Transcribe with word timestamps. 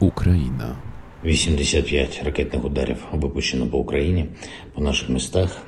Ukraina. 0.00 0.76
85 1.24 2.22
rakietnych 2.22 2.64
udarów 2.64 3.06
wypuszczono 3.12 3.66
po 3.66 3.76
Ukrainie, 3.76 4.26
po 4.74 4.80
naszych 4.80 5.08
miastach. 5.08 5.60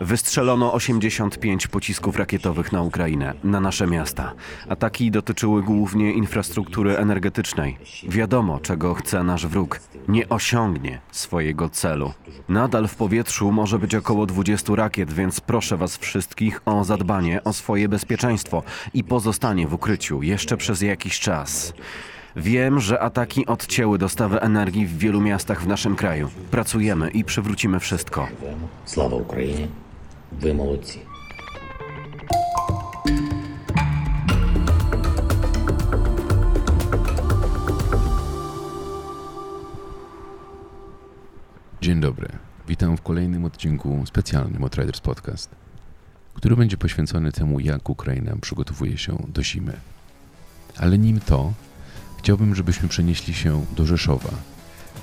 Wystrzelono 0.00 0.72
85 0.72 1.66
pocisków 1.66 2.16
rakietowych 2.16 2.72
na 2.72 2.82
Ukrainę, 2.82 3.34
na 3.44 3.60
nasze 3.60 3.86
miasta. 3.86 4.32
Ataki 4.68 5.10
dotyczyły 5.10 5.62
głównie 5.62 6.12
infrastruktury 6.12 6.96
energetycznej. 6.96 7.78
Wiadomo, 8.08 8.60
czego 8.60 8.94
chce 8.94 9.24
nasz 9.24 9.46
wróg. 9.46 9.80
Nie 10.08 10.28
osiągnie 10.28 11.00
swojego 11.10 11.68
celu. 11.68 12.12
Nadal 12.48 12.88
w 12.88 12.94
powietrzu 12.94 13.52
może 13.52 13.78
być 13.78 13.94
około 13.94 14.26
20 14.26 14.74
rakiet, 14.74 15.12
więc 15.12 15.40
proszę 15.40 15.76
Was 15.76 15.96
wszystkich 15.96 16.60
o 16.64 16.84
zadbanie 16.84 17.44
o 17.44 17.52
swoje 17.52 17.88
bezpieczeństwo 17.88 18.62
i 18.94 19.04
pozostanie 19.04 19.68
w 19.68 19.74
ukryciu 19.74 20.22
jeszcze 20.22 20.56
przez 20.56 20.82
jakiś 20.82 21.20
czas. 21.20 21.72
Wiem, 22.35 22.79
że 22.79 22.99
ataki 22.99 23.45
odcięły 23.45 23.97
dostawę 23.97 24.41
energii 24.41 24.87
w 24.87 24.97
wielu 24.97 25.21
miastach 25.21 25.61
w 25.63 25.67
naszym 25.67 25.95
kraju. 25.95 26.29
Pracujemy 26.51 27.09
i 27.09 27.23
przywrócimy 27.23 27.79
wszystko. 27.79 28.27
Слава 28.85 29.17
Україні! 29.17 29.67
Ви 30.31 30.53
молодці! 30.53 30.99
Dzień 41.81 41.99
dobry. 41.99 42.27
Witam 42.67 42.97
w 42.97 43.01
kolejnym 43.01 43.45
odcinku 43.45 44.03
specjalnym 44.05 44.63
od 44.63 44.75
Riders 44.75 44.99
Podcast, 44.99 45.49
który 46.33 46.55
będzie 46.55 46.77
poświęcony 46.77 47.31
temu, 47.31 47.59
jak 47.59 47.89
Ukraina 47.89 48.35
przygotowuje 48.41 48.97
się 48.97 49.17
do 49.27 49.43
zimy. 49.43 49.73
Ale 50.77 50.97
nim 50.97 51.19
to, 51.19 51.53
chciałbym, 52.26 52.54
żebyśmy 52.54 52.88
przenieśli 52.88 53.34
się 53.34 53.64
do 53.76 53.86
Rzeszowa 53.86 54.30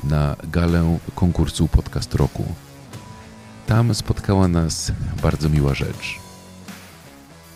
na 0.03 0.35
galę 0.43 0.97
konkursu 1.15 1.67
Podcast 1.67 2.15
Roku. 2.15 2.45
Tam 3.67 3.95
spotkała 3.95 4.47
nas 4.47 4.91
bardzo 5.21 5.49
miła 5.49 5.73
rzecz. 5.73 6.19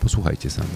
Posłuchajcie 0.01 0.49
sami. 0.49 0.69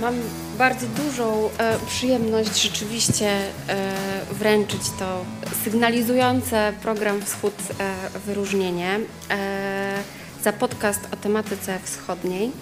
Mam 0.00 0.14
bardzo 0.58 0.86
dużą 0.86 1.50
e, 1.58 1.78
przyjemność 1.86 2.62
rzeczywiście 2.62 3.30
e, 3.68 3.90
wręczyć 4.32 4.82
to 4.98 5.24
sygnalizujące 5.64 6.72
program 6.82 7.22
Wschód 7.22 7.54
e, 7.78 8.18
wyróżnienie 8.26 9.00
e, 9.30 10.02
za 10.42 10.52
podcast 10.52 11.08
o 11.12 11.16
tematyce 11.16 11.78
wschodniej 11.82 12.52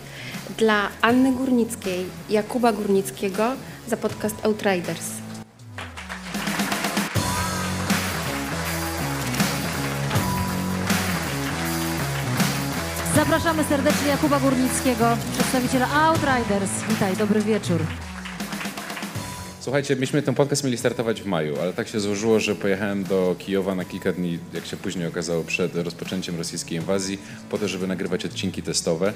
dla 0.58 0.88
Anny 1.00 1.32
Górnickiej, 1.32 2.06
Jakuba 2.30 2.72
Górnickiego 2.72 3.52
za 3.92 3.96
podcast 3.96 4.44
Outriders. 4.44 5.10
Zapraszamy 13.16 13.64
serdecznie 13.64 14.08
Jakuba 14.08 14.40
Górnickiego, 14.40 15.16
przedstawiciela 15.32 15.88
Outriders. 15.92 16.70
Witaj, 16.88 17.16
dobry 17.16 17.40
wieczór. 17.40 17.80
Słuchajcie, 19.60 19.96
myśmy 19.96 20.22
ten 20.22 20.34
podcast 20.34 20.64
mieli 20.64 20.78
startować 20.78 21.22
w 21.22 21.26
maju, 21.26 21.60
ale 21.60 21.72
tak 21.72 21.88
się 21.88 22.00
złożyło, 22.00 22.40
że 22.40 22.54
pojechałem 22.54 23.04
do 23.04 23.36
Kijowa 23.38 23.74
na 23.74 23.84
kilka 23.84 24.12
dni, 24.12 24.38
jak 24.52 24.66
się 24.66 24.76
później 24.76 25.06
okazało, 25.06 25.44
przed 25.44 25.74
rozpoczęciem 25.74 26.38
rosyjskiej 26.38 26.78
inwazji, 26.78 27.18
po 27.50 27.58
to, 27.58 27.68
żeby 27.68 27.86
nagrywać 27.86 28.24
odcinki 28.24 28.62
testowe. 28.62 29.12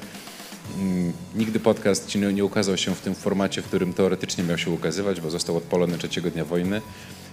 Mm, 0.78 1.12
Nigdy 1.34 1.61
podcast 1.61 2.09
ci 2.09 2.19
nie, 2.19 2.45
ukazał 2.45 2.77
się 2.77 2.95
w 2.95 3.00
tym 3.00 3.14
formacie, 3.14 3.62
w 3.62 3.64
którym 3.64 3.92
teoretycznie 3.92 4.45
miał 4.45 4.59
się 4.59 4.70
ukazywać, 4.70 5.20
bo 5.20 5.31
został 5.31 5.56
odpalony 5.56 5.98
trzeciego 5.98 6.31
dnia 6.31 6.45
wojny. 6.45 6.83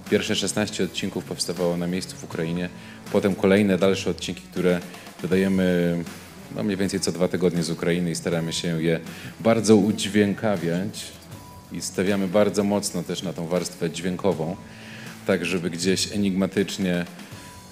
Pierwsze 0.10 0.36
16 0.36 0.84
odcinków 0.84 1.24
powstawało 1.24 1.78
na 1.78 1.88
miejscu 1.88 2.16
w 2.16 2.24
Ukrainie, 2.24 2.70
potem 3.12 3.36
kolejne 3.36 3.78
dalsze 3.78 4.10
odcinki, 4.10 4.42
które 4.42 4.80
dodajemy 5.22 5.98
no 6.56 6.64
mniej 6.64 6.78
więcej 6.78 7.00
co 7.00 7.12
dwa 7.12 7.28
tygodnie 7.28 7.64
z 7.64 7.70
Ukrainy 7.70 8.12
i 8.12 8.16
staramy 8.16 8.54
się 8.54 8.84
je 8.84 9.00
bardzo 9.40 9.76
udźwiękawiać 9.76 11.06
i 11.72 11.82
stawiamy 11.82 12.28
bardzo 12.28 12.64
mocno 12.64 13.04
też 13.04 13.24
na 13.24 13.34
tą 13.34 13.48
warstwę 13.48 13.92
dźwiękową, 13.92 14.56
tak 15.28 15.46
żeby 15.46 15.70
gdzieś 15.70 16.12
enigmatycznie 16.12 17.06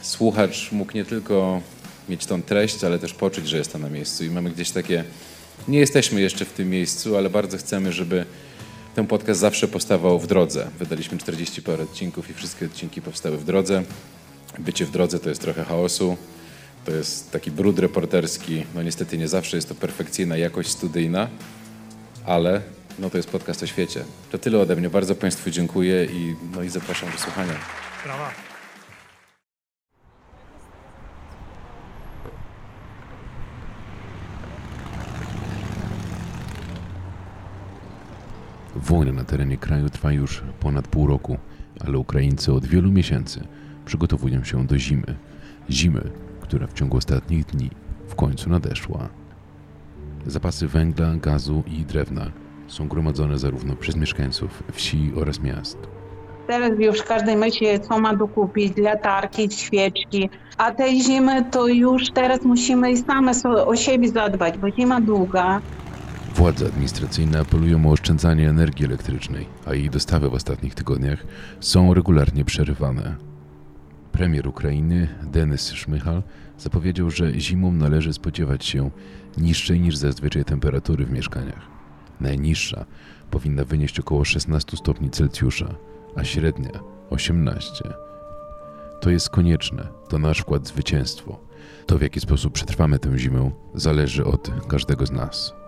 słuchacz 0.02 0.72
mógł 0.72 0.94
nie 0.94 1.06
tylko 1.06 1.62
mieć 2.10 2.26
tą 2.26 2.42
treść, 2.42 2.84
ale 2.84 3.00
też 3.00 3.14
poczuć, 3.14 3.48
że 3.48 3.58
jest 3.58 3.72
tam 3.72 3.82
na 3.82 3.90
miejscu. 3.90 4.24
I 4.26 4.30
mamy 4.30 4.52
gdzieś 4.52 4.72
takie, 4.72 5.04
nie 5.68 5.80
jesteśmy 5.80 6.22
jeszcze 6.22 6.46
w 6.46 6.54
tym 6.54 6.70
miejscu, 6.70 7.18
ale 7.18 7.30
bardzo 7.30 7.58
chcemy, 7.58 7.94
żeby 7.94 8.26
ten 8.96 9.08
podcast 9.08 9.40
zawsze 9.40 9.68
powstawał 9.68 10.20
w 10.20 10.28
drodze. 10.28 10.68
Wydaliśmy 10.80 11.18
40 11.18 11.62
parę 11.62 11.84
odcinków 11.84 12.30
i 12.30 12.34
wszystkie 12.34 12.66
odcinki 12.66 13.02
powstały 13.02 13.38
w 13.38 13.44
drodze. 13.44 13.84
Bycie 14.60 14.86
w 14.86 14.92
drodze 14.92 15.20
to 15.20 15.30
jest 15.30 15.42
trochę 15.42 15.64
chaosu, 15.64 16.18
to 16.86 16.92
jest 16.92 17.32
taki 17.32 17.52
brud 17.52 17.80
reporterski. 17.80 18.66
No 18.76 18.84
niestety 18.84 19.18
nie 19.18 19.28
zawsze 19.28 19.58
jest 19.58 19.70
to 19.70 19.76
perfekcyjna 19.76 20.38
jakość 20.38 20.70
studyjna, 20.70 21.28
ale 22.26 22.62
no 23.00 23.10
to 23.10 23.18
jest 23.18 23.30
podcast 23.30 23.64
o 23.64 23.68
świecie. 23.68 24.04
To 24.32 24.38
tyle 24.38 24.60
ode 24.60 24.76
mnie. 24.76 24.90
Bardzo 24.90 25.16
Państwu 25.16 25.52
dziękuję 25.52 26.06
i, 26.06 26.36
no 26.56 26.64
i 26.64 26.70
zapraszam 26.70 27.12
do 27.12 27.18
słuchania. 27.18 27.54
Wojna 38.82 39.12
na 39.12 39.24
terenie 39.24 39.58
kraju 39.58 39.90
trwa 39.90 40.12
już 40.12 40.44
ponad 40.60 40.88
pół 40.88 41.08
roku, 41.08 41.38
ale 41.88 41.98
Ukraińcy 41.98 42.54
od 42.54 42.66
wielu 42.66 42.92
miesięcy 42.92 43.44
przygotowują 43.86 44.44
się 44.44 44.68
do 44.68 44.78
zimy. 44.78 45.16
Zimy, 45.70 46.02
która 46.42 46.68
w 46.68 46.74
ciągu 46.74 46.98
ostatnich 46.98 47.46
dni 47.46 47.70
w 48.08 48.16
końcu 48.16 48.50
nadeszła. 48.50 49.10
Zapasy 50.26 50.68
węgla, 50.68 51.16
gazu 51.16 51.64
i 51.68 51.86
drewna 51.86 52.32
są 52.68 52.88
gromadzone 52.88 53.40
zarówno 53.40 53.76
przez 53.76 53.96
mieszkańców 53.96 54.64
wsi 54.72 55.12
oraz 55.16 55.42
miast. 55.42 55.78
Teraz 56.48 56.72
już 56.80 57.04
każdy 57.04 57.36
myśli, 57.36 57.68
co 57.90 58.00
ma 58.00 58.16
dokupić, 58.16 58.78
latarki, 58.78 59.52
świeczki. 59.52 60.30
A 60.58 60.72
tej 60.72 61.02
zimy 61.02 61.46
to 61.52 61.68
już 61.68 62.12
teraz 62.12 62.44
musimy 62.44 62.92
i 62.92 62.98
same 62.98 63.32
o 63.66 63.76
siebie 63.76 64.10
zadbać, 64.10 64.58
bo 64.58 64.72
zima 64.72 65.02
długa. 65.02 65.62
Władze 66.36 66.66
administracyjne 66.66 67.40
apelują 67.40 67.86
o 67.86 67.92
oszczędzanie 67.92 68.50
energii 68.50 68.86
elektrycznej, 68.86 69.46
a 69.66 69.74
jej 69.74 69.90
dostawy 69.90 70.30
w 70.30 70.34
ostatnich 70.34 70.76
tygodniach 70.76 71.26
są 71.60 71.94
regularnie 71.94 72.46
przerywane. 72.46 73.16
Premier 74.12 74.48
Ukrainy 74.48 75.08
Denis 75.24 75.72
Szmychal 75.72 76.24
zapowiedział, 76.58 77.10
że 77.10 77.40
zimą 77.40 77.72
należy 77.72 78.14
spodziewać 78.14 78.66
się 78.66 78.92
niższej 79.38 79.80
niż 79.80 79.98
zazwyczaj 79.98 80.46
temperatury 80.46 81.06
w 81.06 81.12
mieszkaniach. 81.12 81.68
Najniższa 82.20 82.86
powinna 83.32 83.66
wynieść 83.66 84.00
około 84.00 84.26
16 84.26 84.78
stopni 84.78 85.10
Celsjusza, 85.10 85.76
a 86.16 86.24
średnia 86.24 86.72
18. 87.10 87.84
To 89.02 89.10
jest 89.10 89.30
konieczne, 89.30 89.88
to 90.10 90.20
nasz 90.20 90.40
wkład 90.40 90.64
w 90.64 90.68
zwycięstwo. 90.68 91.40
To 91.86 91.98
w 91.98 92.02
jaki 92.02 92.20
sposób 92.20 92.54
przetrwamy 92.54 93.00
tę 93.00 93.18
zimę 93.18 93.52
zależy 93.76 94.26
od 94.26 94.52
każdego 94.68 95.06
z 95.06 95.12
nas. 95.12 95.61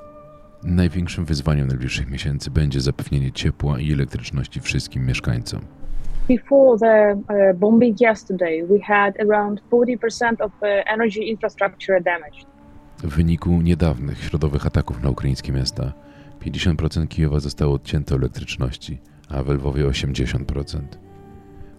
Największym 0.66 1.25
wyzwaniem 1.25 1.68
najbliższych 1.68 2.09
miesięcy 2.09 2.51
będzie 2.51 2.81
zapewnienie 2.81 3.31
ciepła 3.31 3.79
i 3.79 3.94
elektryczności 3.94 4.59
wszystkim 4.59 5.06
mieszkańcom. 5.06 5.62
Before 6.28 6.79
the 6.79 7.13
uh, 7.16 7.59
bombing 7.59 8.01
yesterday, 8.01 8.68
we 8.68 8.79
had 8.79 9.13
around 9.19 9.62
40% 9.72 10.41
of 10.41 10.51
uh, 10.62 10.68
energy 10.85 11.19
infrastructure 11.19 12.03
damaged. 12.03 12.46
W 13.03 13.16
wyniku 13.16 13.62
niedawnych 13.62 14.24
środowych 14.24 14.66
ataków 14.66 15.03
na 15.03 15.09
ukraińskie 15.09 15.51
miasta 15.51 15.94
50% 16.46 17.07
Kijowa 17.07 17.39
zostało 17.39 17.74
odcięte 17.74 18.16
elektryczności, 18.16 18.98
a 19.30 19.44
we 19.44 19.54
Lwowie 19.54 19.86
80%. 19.86 20.80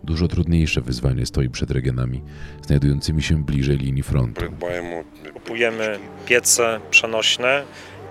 Dużo 0.05 0.29
trudniejsze 0.29 0.81
wyzwanie 0.81 1.27
stoi 1.27 1.49
przed 1.49 1.71
regionami 1.71 2.23
znajdującymi 2.63 3.23
się 3.23 3.45
bliżej 3.45 3.79
linii 3.79 4.03
frontu. 4.03 4.45
Kupujemy 5.35 5.99
piece 6.27 6.81
przenośne, 6.91 7.63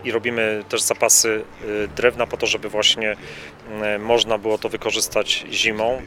i 0.03 0.11
robimy 0.11 0.63
też 0.69 0.81
zapasy 0.81 1.43
y, 1.65 1.87
drewna 1.95 2.27
po 2.27 2.37
to, 2.37 2.47
żeby 2.47 2.69
właśnie 2.69 3.15
y, 3.95 3.99
można 3.99 4.37
było 4.37 4.57
to 4.57 4.69
wykorzystać 4.69 5.45
zimą. 5.51 6.01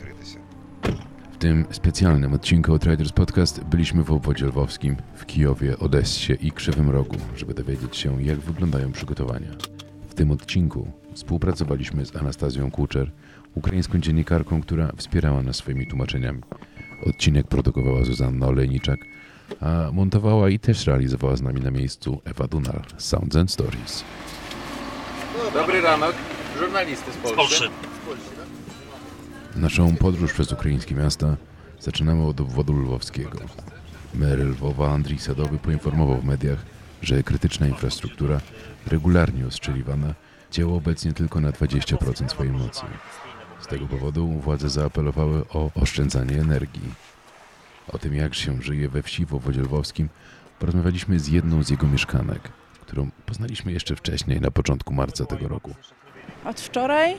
W 1.32 1.38
tym 1.38 1.66
specjalnym 1.70 2.32
odcinku 2.32 2.74
od 2.74 2.84
Riders 2.84 3.12
Podcast 3.12 3.64
byliśmy 3.64 4.02
w 4.02 4.10
obwodzie 4.10 4.46
lwowskim, 4.46 4.96
w 5.14 5.26
Kijowie, 5.26 5.78
Odessie 5.78 6.32
i 6.40 6.52
Krzywym 6.52 6.90
Rogu, 6.90 7.16
żeby 7.36 7.54
dowiedzieć 7.54 7.96
się, 7.96 8.22
jak 8.22 8.38
wyglądają 8.38 8.92
przygotowania. 8.92 9.50
W 10.08 10.14
tym 10.14 10.30
odcinku 10.30 10.88
współpracowaliśmy 11.14 12.06
z 12.06 12.16
Anastazją 12.16 12.70
Kuczer, 12.70 13.10
ukraińską 13.54 13.98
dziennikarką, 13.98 14.62
która 14.62 14.92
wspierała 14.96 15.42
nas 15.42 15.56
swoimi 15.56 15.86
tłumaczeniami. 15.86 16.40
Odcinek 17.06 17.46
produkowała 17.46 18.04
Zuzanna 18.04 18.46
Olejniczak, 18.46 19.00
montowała 19.92 20.48
i 20.50 20.58
też 20.58 20.86
realizowała 20.86 21.36
z 21.36 21.42
nami 21.42 21.60
na 21.60 21.70
miejscu 21.70 22.20
Ewa 22.24 22.46
Dunal 22.46 22.82
Sounds 22.98 23.36
and 23.36 23.50
Stories. 23.50 24.04
Dobry 25.54 25.80
ranok, 25.80 26.14
żurnalisty 26.58 27.12
z 27.12 27.16
Polski. 27.16 27.64
Naszą 29.56 29.96
podróż 29.96 30.32
przez 30.32 30.52
ukraińskie 30.52 30.94
miasta 30.94 31.36
zaczynamy 31.80 32.26
od 32.26 32.40
obwodu 32.40 32.72
lwowskiego. 32.72 33.38
Mer 34.14 34.38
Lwowa 34.38 34.90
Andrii 34.90 35.18
Sadowy 35.18 35.58
poinformował 35.58 36.20
w 36.20 36.24
mediach, 36.24 36.58
że 37.02 37.22
krytyczna 37.22 37.66
infrastruktura, 37.66 38.40
regularnie 38.86 39.46
ostrzeliwana, 39.46 40.14
działa 40.52 40.74
obecnie 40.74 41.12
tylko 41.12 41.40
na 41.40 41.50
20% 41.50 42.28
swojej 42.28 42.52
mocy. 42.52 42.82
Z 43.60 43.66
tego 43.66 43.86
powodu 43.86 44.28
władze 44.28 44.68
zaapelowały 44.68 45.44
o 45.48 45.70
oszczędzanie 45.74 46.40
energii. 46.40 46.94
O 47.92 47.98
tym, 47.98 48.14
jak 48.14 48.34
się 48.34 48.62
żyje 48.62 48.88
we 48.88 49.02
wsi 49.02 49.26
w 49.26 49.34
obwodzie 49.34 49.60
lwowskim, 49.60 50.08
porozmawialiśmy 50.58 51.20
z 51.20 51.28
jedną 51.28 51.62
z 51.62 51.70
jego 51.70 51.86
mieszkanek, 51.86 52.40
którą 52.80 53.10
poznaliśmy 53.26 53.72
jeszcze 53.72 53.96
wcześniej, 53.96 54.40
na 54.40 54.50
początku 54.50 54.94
marca 54.94 55.26
tego 55.26 55.48
roku. 55.48 55.74
Od 56.44 56.60
wczoraj 56.60 57.14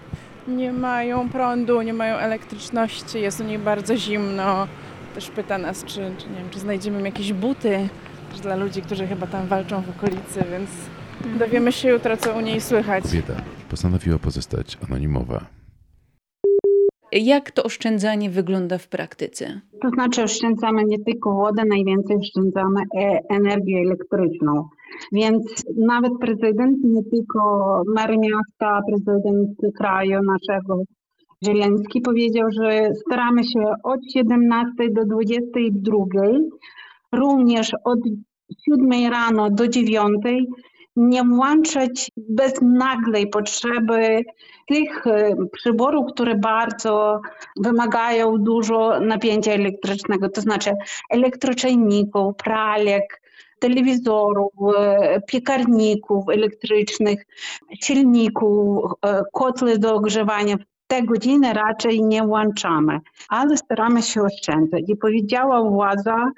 nie 0.48 0.74
mają 0.74 1.30
prądu, 1.30 1.82
nie 1.82 1.94
mają 1.94 2.16
elektryczności, 2.16 3.22
jest 3.22 3.40
u 3.40 3.44
nich 3.44 3.60
bardzo 3.60 3.98
zimno. 3.98 4.68
Też 5.16 5.30
pyta 5.30 5.58
nas, 5.58 5.86
czy, 5.86 6.12
czy, 6.18 6.30
nie 6.30 6.36
wiem, 6.36 6.50
czy 6.52 6.60
znajdziemy 6.60 7.02
jakieś 7.02 7.34
buty 7.34 7.90
też 8.32 8.40
dla 8.40 8.56
ludzi, 8.56 8.82
którzy 8.82 9.08
chyba 9.08 9.28
tam 9.28 9.48
walczą 9.48 9.82
w 9.82 9.90
okolicy, 9.90 10.44
więc 10.52 10.70
dowiemy 11.40 11.72
się 11.72 11.90
jutro, 11.90 12.18
co 12.18 12.34
u 12.34 12.40
niej 12.42 12.62
słychać. 12.62 13.04
Kobieta 13.04 13.34
postanowiła 13.70 14.20
pozostać 14.20 14.78
anonimowa. 14.88 15.57
Jak 17.12 17.52
to 17.52 17.64
oszczędzanie 17.64 18.30
wygląda 18.30 18.78
w 18.78 18.88
praktyce? 18.88 19.62
To 19.82 19.90
znaczy 19.90 20.24
oszczędzamy 20.24 20.84
nie 20.84 21.00
tylko 21.00 21.34
wodę, 21.36 21.64
najwięcej 21.66 22.18
oszczędzamy 22.18 22.82
e- 22.98 23.20
energię 23.30 23.80
elektryczną. 23.80 24.68
Więc 25.12 25.64
nawet 25.78 26.12
prezydent, 26.22 26.78
nie 26.84 27.04
tylko 27.04 27.82
mer 27.96 28.18
miasta, 28.18 28.82
prezydent 28.88 29.50
kraju 29.78 30.20
naszego 30.24 30.84
Zieleński 31.46 32.02
powiedział, 32.02 32.48
że 32.52 32.90
staramy 32.96 33.44
się 33.44 33.60
od 33.84 34.00
17 34.14 34.72
do 34.92 35.06
22, 35.06 35.98
również 37.12 37.72
od 37.84 38.00
7 38.70 39.12
rano 39.12 39.50
do 39.50 39.68
9 39.68 40.16
nie 40.98 41.24
włączać 41.24 42.12
bez 42.18 42.54
nagłej 42.62 43.30
potrzeby 43.30 44.24
tych 44.68 45.08
e, 45.08 45.36
przyborów, 45.52 46.12
które 46.14 46.36
bardzo 46.36 47.22
wymagają 47.56 48.38
dużo 48.38 49.00
napięcia 49.00 49.52
elektrycznego, 49.52 50.30
to 50.30 50.42
znaczy 50.42 50.72
elektroczajników, 51.10 52.36
pralek, 52.36 53.22
telewizorów, 53.60 54.52
e, 54.78 55.22
piekarników 55.28 56.30
elektrycznych, 56.30 57.26
silników, 57.82 58.92
e, 59.02 59.24
kotły 59.34 59.78
do 59.78 59.96
ogrzewania. 59.96 60.56
Te 60.88 61.04
godziny 61.04 61.54
raczej 61.54 62.04
nie 62.04 62.24
włączamy, 62.24 63.00
ale 63.30 63.58
staramy 63.58 64.02
się 64.02 64.22
oszczędzać. 64.22 64.84
I 64.88 64.96
powiedziała 64.96 65.70
władza 65.70 66.32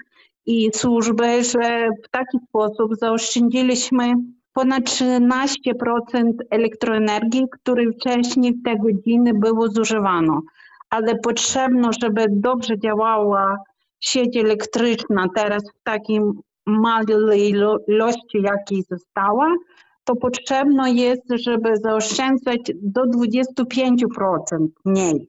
i 0.45 0.69
służby, 0.73 1.43
że 1.43 1.89
w 2.05 2.09
taki 2.09 2.37
sposób 2.49 2.95
zaoszczędziliśmy 2.95 4.13
ponad 4.53 4.83
13% 4.83 6.31
elektroenergii, 6.49 7.45
której 7.51 7.93
wcześniej 7.93 8.53
w 8.53 8.63
te 8.63 8.75
godziny 8.77 9.33
było 9.33 9.67
zużywano. 9.67 10.41
Ale 10.89 11.15
potrzebno, 11.15 11.89
żeby 12.01 12.25
dobrze 12.29 12.79
działała 12.79 13.57
sieć 13.99 14.37
elektryczna 14.37 15.27
teraz 15.35 15.63
w 15.63 15.83
takiej 15.83 16.19
małej 16.65 17.53
ilości, 17.87 18.41
jakiej 18.41 18.83
została, 18.89 19.55
to 20.03 20.15
potrzebno 20.15 20.87
jest, 20.87 21.23
żeby 21.29 21.77
zaoszczędzać 21.77 22.59
do 22.81 23.01
25% 23.01 24.67
mniej. 24.85 25.27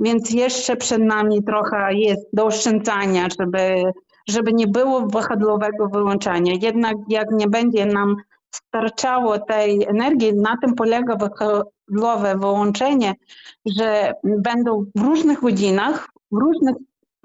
Więc 0.00 0.30
jeszcze 0.30 0.76
przed 0.76 1.02
nami 1.02 1.44
trochę 1.44 1.94
jest 1.94 2.26
do 2.32 2.46
oszczędzania, 2.46 3.28
żeby, 3.40 3.82
żeby 4.28 4.52
nie 4.52 4.66
było 4.66 5.06
wahadłowego 5.06 5.88
wyłączania. 5.88 6.52
Jednak 6.62 6.96
jak 7.08 7.30
nie 7.30 7.48
będzie 7.48 7.86
nam 7.86 8.16
starczało 8.54 9.38
tej 9.38 9.84
energii, 9.84 10.34
na 10.34 10.56
tym 10.62 10.74
polega 10.74 11.16
wahadłowe 11.16 12.38
wyłączenie, 12.38 13.14
że 13.76 14.12
będą 14.24 14.84
w 14.94 15.00
różnych 15.00 15.40
godzinach, 15.40 16.08
w 16.32 16.36
różnych 16.36 16.76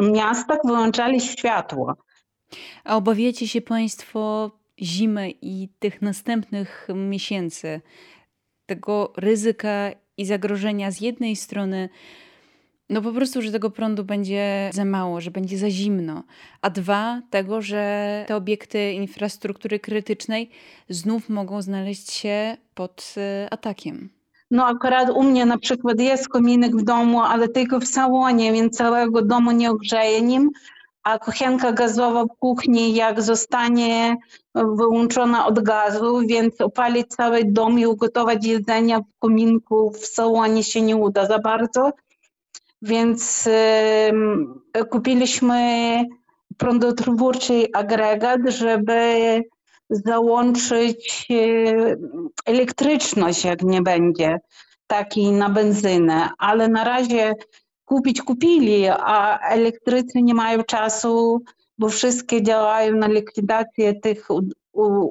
miastach 0.01 0.59
wyłączali 0.65 1.21
światło. 1.21 1.95
A 2.83 2.95
obawiacie 2.95 3.47
się 3.47 3.61
Państwo 3.61 4.51
zimy 4.79 5.31
i 5.41 5.69
tych 5.79 6.01
następnych 6.01 6.87
miesięcy, 6.95 7.81
tego 8.65 9.13
ryzyka 9.17 9.91
i 10.17 10.25
zagrożenia 10.25 10.91
z 10.91 11.01
jednej 11.01 11.35
strony, 11.35 11.89
no 12.91 13.01
po 13.01 13.11
prostu, 13.11 13.41
że 13.41 13.51
tego 13.51 13.69
prądu 13.69 14.03
będzie 14.03 14.69
za 14.73 14.85
mało, 14.85 15.21
że 15.21 15.31
będzie 15.31 15.57
za 15.57 15.69
zimno, 15.69 16.23
a 16.61 16.69
dwa, 16.69 17.21
tego, 17.29 17.61
że 17.61 18.25
te 18.27 18.35
obiekty 18.35 18.91
infrastruktury 18.91 19.79
krytycznej 19.79 20.49
znów 20.89 21.29
mogą 21.29 21.61
znaleźć 21.61 22.11
się 22.11 22.57
pod 22.73 23.15
e, 23.17 23.47
atakiem. 23.53 24.09
No 24.51 24.65
akurat 24.65 25.09
u 25.09 25.23
mnie 25.23 25.45
na 25.45 25.57
przykład 25.57 25.99
jest 25.99 26.29
kominek 26.29 26.75
w 26.75 26.83
domu, 26.83 27.21
ale 27.21 27.47
tylko 27.47 27.79
w 27.79 27.85
salonie, 27.85 28.53
więc 28.53 28.77
całego 28.77 29.21
domu 29.21 29.51
nie 29.51 29.71
ogrzeje 29.71 30.21
nim, 30.21 30.49
a 31.03 31.19
kuchenka 31.19 31.71
gazowa 31.71 32.25
w 32.25 32.37
kuchni 32.39 32.95
jak 32.95 33.21
zostanie 33.21 34.17
wyłączona 34.55 35.45
od 35.45 35.63
gazu, 35.63 36.21
więc 36.27 36.61
opalić 36.61 37.07
cały 37.07 37.41
dom 37.45 37.79
i 37.79 37.85
ugotować 37.85 38.45
jedzenie 38.45 38.99
w 38.99 39.19
kominku 39.19 39.91
w 39.91 40.05
salonie 40.05 40.63
się 40.63 40.81
nie 40.81 40.95
uda 40.95 41.25
za 41.25 41.39
bardzo. 41.39 41.91
Więc 42.81 43.49
kupiliśmy 44.89 45.59
prądotwórczy 46.57 47.67
agregat, 47.73 48.41
żeby 48.45 49.41
załączyć 49.89 51.27
elektryczność, 52.45 53.45
jak 53.45 53.63
nie 53.63 53.81
będzie 53.81 54.39
takiej 54.87 55.31
na 55.31 55.49
benzynę, 55.49 56.29
ale 56.37 56.67
na 56.67 56.83
razie 56.83 57.33
kupić 57.85 58.21
kupili, 58.21 58.87
a 58.87 59.39
elektrycy 59.39 60.21
nie 60.21 60.33
mają 60.33 60.63
czasu, 60.63 61.41
bo 61.77 61.89
wszystkie 61.89 62.43
działają 62.43 62.95
na 62.95 63.07
likwidację 63.07 63.93
tych 63.93 64.27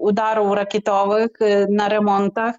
udarów 0.00 0.52
rakietowych, 0.52 1.30
y, 1.42 1.66
na 1.70 1.88
remontach 1.88 2.54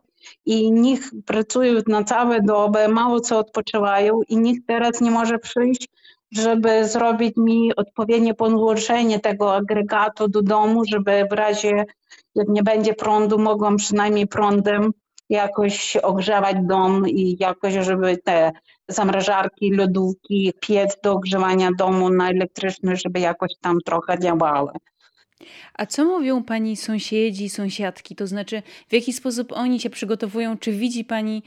i 0.46 0.72
niech 0.72 1.00
pracują 1.26 1.82
na 1.88 2.04
całe 2.04 2.42
dobę, 2.42 2.88
mało 2.88 3.20
co 3.20 3.40
odpoczywają 3.40 4.22
i 4.28 4.38
nikt 4.38 4.68
teraz 4.68 5.02
nie 5.02 5.12
może 5.12 5.40
przyjść, 5.40 5.88
żeby 6.32 6.88
zrobić 6.88 7.38
mi 7.38 7.76
odpowiednie 7.76 8.34
podłączenie 8.34 9.20
tego 9.20 9.56
agregatu 9.56 10.28
do 10.28 10.42
domu, 10.42 10.86
żeby 10.86 11.26
w 11.32 11.34
razie 11.34 11.86
jak 12.36 12.48
nie 12.48 12.64
będzie 12.64 12.94
prądu, 12.94 13.40
mogłam 13.40 13.78
przynajmniej 13.78 14.28
prądem 14.28 14.92
jakoś 15.30 15.98
ogrzewać 15.98 16.56
dom 16.62 17.10
i 17.10 17.38
jakoś, 17.40 17.74
żeby 17.74 18.18
te 18.18 18.52
zamrażarki, 18.88 19.72
lodówki, 19.74 20.54
piec 20.62 20.98
do 21.04 21.14
ogrzewania 21.14 21.70
domu 21.78 22.10
na 22.10 22.30
elektryczność, 22.30 23.04
żeby 23.04 23.20
jakoś 23.20 23.52
tam 23.62 23.78
trochę 23.86 24.20
działały. 24.20 24.72
A 25.74 25.86
co 25.86 26.06
mówią 26.06 26.44
pani 26.44 26.78
sąsiedzi, 26.78 27.50
sąsiadki? 27.50 28.16
To 28.16 28.28
znaczy, 28.28 28.64
w 28.90 28.94
jaki 28.94 29.14
sposób 29.14 29.52
oni 29.52 29.80
się 29.80 29.90
przygotowują? 29.90 30.58
Czy 30.58 30.72
widzi 30.72 31.06
pani 31.06 31.44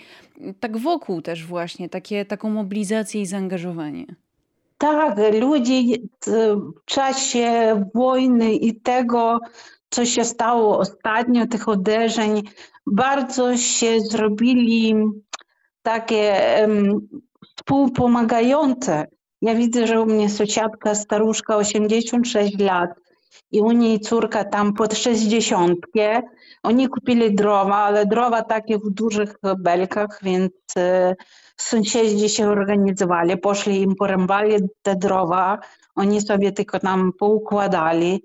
tak 0.60 0.76
wokół 0.76 1.22
też 1.22 1.46
właśnie 1.46 1.88
takie, 1.88 2.24
taką 2.24 2.50
mobilizację 2.50 3.20
i 3.20 3.26
zaangażowanie? 3.26 4.06
Tak, 4.78 5.18
ludzie 5.40 5.98
w 6.26 6.84
czasie 6.84 7.80
wojny 7.94 8.54
i 8.54 8.80
tego, 8.80 9.40
co 9.90 10.04
się 10.04 10.24
stało 10.24 10.78
ostatnio, 10.78 11.46
tych 11.46 11.68
uderzeń, 11.68 12.42
bardzo 12.86 13.56
się 13.56 14.00
zrobili 14.00 14.94
takie 15.82 16.36
um, 16.60 17.08
współpomagające. 17.56 19.06
Ja 19.42 19.54
widzę, 19.54 19.86
że 19.86 20.00
u 20.00 20.06
mnie 20.06 20.30
sąsiadka 20.30 20.94
staruszka 20.94 21.56
86 21.56 22.58
lat 22.58 22.90
i 23.50 23.60
u 23.60 23.72
niej 23.72 24.00
córka 24.00 24.44
tam 24.44 24.72
pod 24.72 24.94
60. 24.94 25.78
Oni 26.62 26.88
kupili 26.88 27.34
drowa, 27.34 27.76
ale 27.76 28.06
drowa 28.06 28.42
takie 28.42 28.78
w 28.78 28.90
dużych 28.90 29.36
belkach, 29.58 30.20
więc 30.22 30.52
e, 30.76 31.14
sąsiedzi 31.56 32.28
się 32.28 32.48
organizowali, 32.48 33.36
poszli 33.36 33.82
im 33.82 33.94
porębali 33.94 34.56
te 34.82 34.96
drowa, 34.96 35.58
oni 35.94 36.20
sobie 36.20 36.52
tylko 36.52 36.80
tam 36.80 37.12
poukładali. 37.18 38.22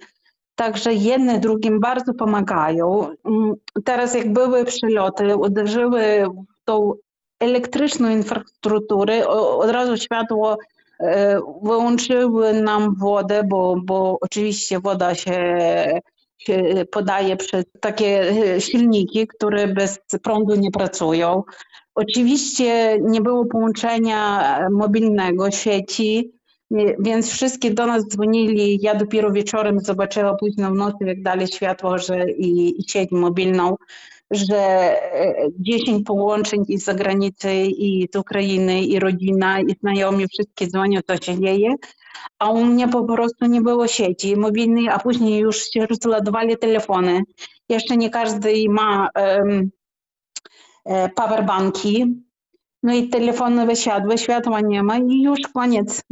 Także 0.55 0.93
jedne 0.93 1.39
drugim 1.39 1.79
bardzo 1.79 2.13
pomagają. 2.13 3.15
Mm, 3.25 3.53
teraz 3.85 4.13
jak 4.15 4.33
były 4.33 4.65
przyloty, 4.65 5.35
uderzyły 5.35 6.25
w 6.29 6.65
tą 6.65 6.93
elektryczną 7.39 8.09
infrastrukturę, 8.09 9.27
od 9.27 9.69
razu 9.69 9.97
światło 9.97 10.57
wyłączyły 11.63 12.53
nam 12.53 12.95
wodę, 12.95 13.43
bo, 13.43 13.75
bo 13.83 14.17
oczywiście 14.21 14.79
woda 14.79 15.15
się 15.15 15.59
się 16.39 16.85
podaje 16.91 17.37
przez 17.37 17.65
takie 17.79 18.33
silniki, 18.59 19.27
które 19.27 19.67
bez 19.67 19.99
prądu 20.23 20.55
nie 20.55 20.71
pracują. 20.71 21.43
Oczywiście 21.95 22.97
nie 23.01 23.21
było 23.21 23.45
połączenia 23.45 24.67
mobilnego 24.71 25.51
sieci, 25.51 26.31
więc 26.99 27.29
wszystkie 27.29 27.71
do 27.71 27.85
nas 27.85 28.07
dzwonili. 28.07 28.79
Ja 28.81 28.95
dopiero 28.95 29.31
wieczorem 29.31 29.79
zobaczyła 29.79 30.35
późno 30.35 30.71
w 30.71 30.75
nocy, 30.75 30.97
jak 31.05 31.23
dali 31.23 31.47
światło, 31.47 31.97
że 31.97 32.31
i, 32.31 32.81
i 32.81 32.89
sieć 32.89 33.11
mobilną, 33.11 33.75
że 34.31 34.95
10 35.59 36.05
połączeń 36.05 36.65
i 36.67 36.77
z 36.77 36.83
zagranicy, 36.83 37.53
i 37.65 38.07
z 38.13 38.17
Ukrainy, 38.17 38.81
i 38.81 38.99
rodzina, 38.99 39.59
i 39.59 39.75
znajomi, 39.81 40.27
wszystkie 40.27 40.67
dzwonią, 40.67 40.99
co 41.07 41.17
się 41.17 41.41
dzieje. 41.41 41.75
A 42.39 42.49
u 42.49 42.65
mnie 42.65 42.87
po 42.87 43.03
prostu 43.03 43.45
nie 43.45 43.61
było 43.61 43.87
sieci 43.87 44.37
mobilnej, 44.37 44.89
a 44.89 44.99
później 44.99 45.39
już 45.39 45.69
się 45.69 45.85
rozładowali 45.85 46.57
telefony. 46.57 47.21
Jeszcze 47.69 47.97
nie 47.97 48.09
każdy 48.09 48.69
ma 48.69 49.09
um, 49.15 49.71
powerbanki. 51.15 52.05
No 52.83 52.93
i 52.93 53.09
telefony 53.09 53.65
wysiadły, 53.65 54.17
światła 54.17 54.61
nie 54.61 54.83
ma 54.83 54.97
i 54.97 55.21
już 55.21 55.39
koniec. 55.53 56.03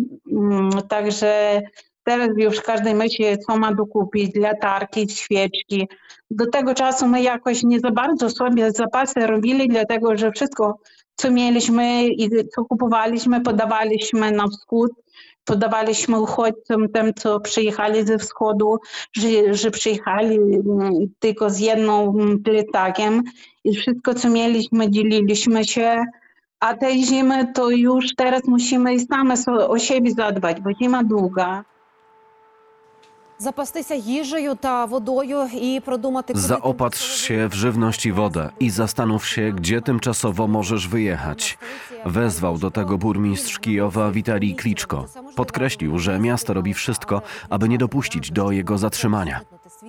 Także 0.89 1.61
teraz 2.07 2.29
już 2.37 2.61
każdy 2.61 2.93
myśli, 2.93 3.25
co 3.47 3.57
ma 3.57 3.73
dokupić, 3.73 4.35
latarki, 4.35 5.09
świeczki. 5.09 5.87
Do 6.31 6.45
tego 6.45 6.73
czasu 6.73 7.07
my 7.07 7.21
jakoś 7.21 7.63
nie 7.63 7.79
za 7.79 7.91
bardzo 7.91 8.29
sobie 8.29 8.71
zapasy 8.71 9.27
robili, 9.27 9.67
dlatego 9.67 10.17
że 10.17 10.31
wszystko, 10.31 10.79
co 11.15 11.31
mieliśmy 11.31 12.07
i 12.07 12.29
co 12.55 12.65
kupowaliśmy, 12.65 13.41
podawaliśmy 13.41 14.31
na 14.31 14.47
wschód 14.47 14.91
podawaliśmy 15.45 16.19
uchodźcom, 16.19 16.89
tym, 16.89 17.13
co 17.13 17.39
przyjechali 17.39 18.05
ze 18.05 18.17
wschodu, 18.17 18.77
że, 19.13 19.53
że 19.53 19.71
przyjechali 19.71 20.39
tylko 21.19 21.49
z 21.49 21.59
jedną 21.59 22.13
plecakiem 22.43 23.23
i 23.63 23.75
wszystko, 23.75 24.13
co 24.13 24.29
mieliśmy, 24.29 24.91
dzieliliśmy 24.91 25.65
się. 25.65 26.03
A 26.59 26.73
tej 26.73 27.03
zimy 27.03 27.53
to 27.53 27.69
już 27.69 28.15
teraz 28.15 28.41
musimy 28.47 28.99
same 28.99 29.33
o 29.67 29.79
siebie 29.79 30.11
zadbać, 30.11 30.61
bo 30.61 30.69
zima 30.81 31.03
długa. 31.03 31.63
Zapastися 33.38 33.94
їжею 33.94 34.54
та 34.54 34.84
водою 34.84 35.48
і 35.60 35.80
продумати 35.84 36.32
Zaopatrz 36.36 37.16
się 37.16 37.48
w 37.48 37.54
żywność 37.54 38.06
i 38.06 38.12
wodę 38.12 38.50
i 38.60 38.70
zastanów 38.70 39.26
się, 39.26 39.52
gdzie 39.52 39.80
tymczasowo 39.80 40.46
możesz 40.48 40.88
wyjechać. 40.88 41.58
Wezwał 42.06 42.58
do 42.58 42.70
tego 42.70 42.98
burmistrz 42.98 43.58
Kijowa 43.58 44.10
Witalij 44.10 44.54
Kliczko. 44.54 45.06
Podkreślił, 45.36 45.98
że 45.98 46.18
miasto 46.18 46.54
robi 46.54 46.74
wszystko, 46.74 47.22
aby 47.50 47.68
nie 47.68 47.78
dopuścić 47.78 48.30
do 48.30 48.50
jego 48.50 48.78
zatrzymania. 48.78 49.40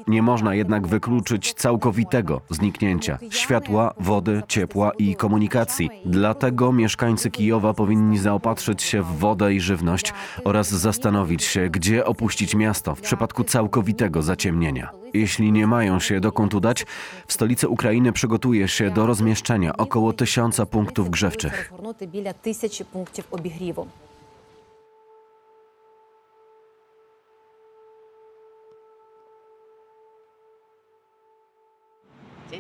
Nie 0.07 0.23
można 0.23 0.55
jednak 0.55 0.87
wykluczyć 0.87 1.55
całkowitego 1.55 2.41
zniknięcia 2.51 3.19
światła, 3.31 3.95
wody, 4.01 4.43
ciepła 4.49 4.91
i 4.99 5.17
komunikacji. 5.17 5.91
Dlatego 6.05 6.73
mieszkańcy 6.73 7.31
Kijowa 7.31 7.75
powinni 7.75 8.19
zaopatrzyć 8.19 8.83
się 8.83 9.03
w 9.03 9.19
wodę 9.19 9.55
i 9.55 9.61
żywność 9.61 10.13
oraz 10.45 10.69
zastanowić 10.71 11.45
się, 11.45 11.69
gdzie 11.71 12.05
opuścić 12.05 12.55
miasto 12.55 12.95
w 12.95 13.01
przypadku 13.01 13.45
całkowitego 13.45 14.23
zaciemnienia. 14.23 14.91
Jeśli 15.15 15.53
nie 15.53 15.67
mają 15.67 16.01
się 16.01 16.21
dokąd 16.21 16.55
udać, 16.55 16.87
w 17.27 17.33
stolicy 17.33 17.69
Ukrainy 17.69 18.13
przygotuje 18.13 18.69
się 18.69 18.91
do 18.91 19.07
rozmieszczenia 19.07 19.77
około 19.77 20.13
tysiąca 20.13 20.67
punktów 20.67 21.11
grzewczych. 21.11 21.73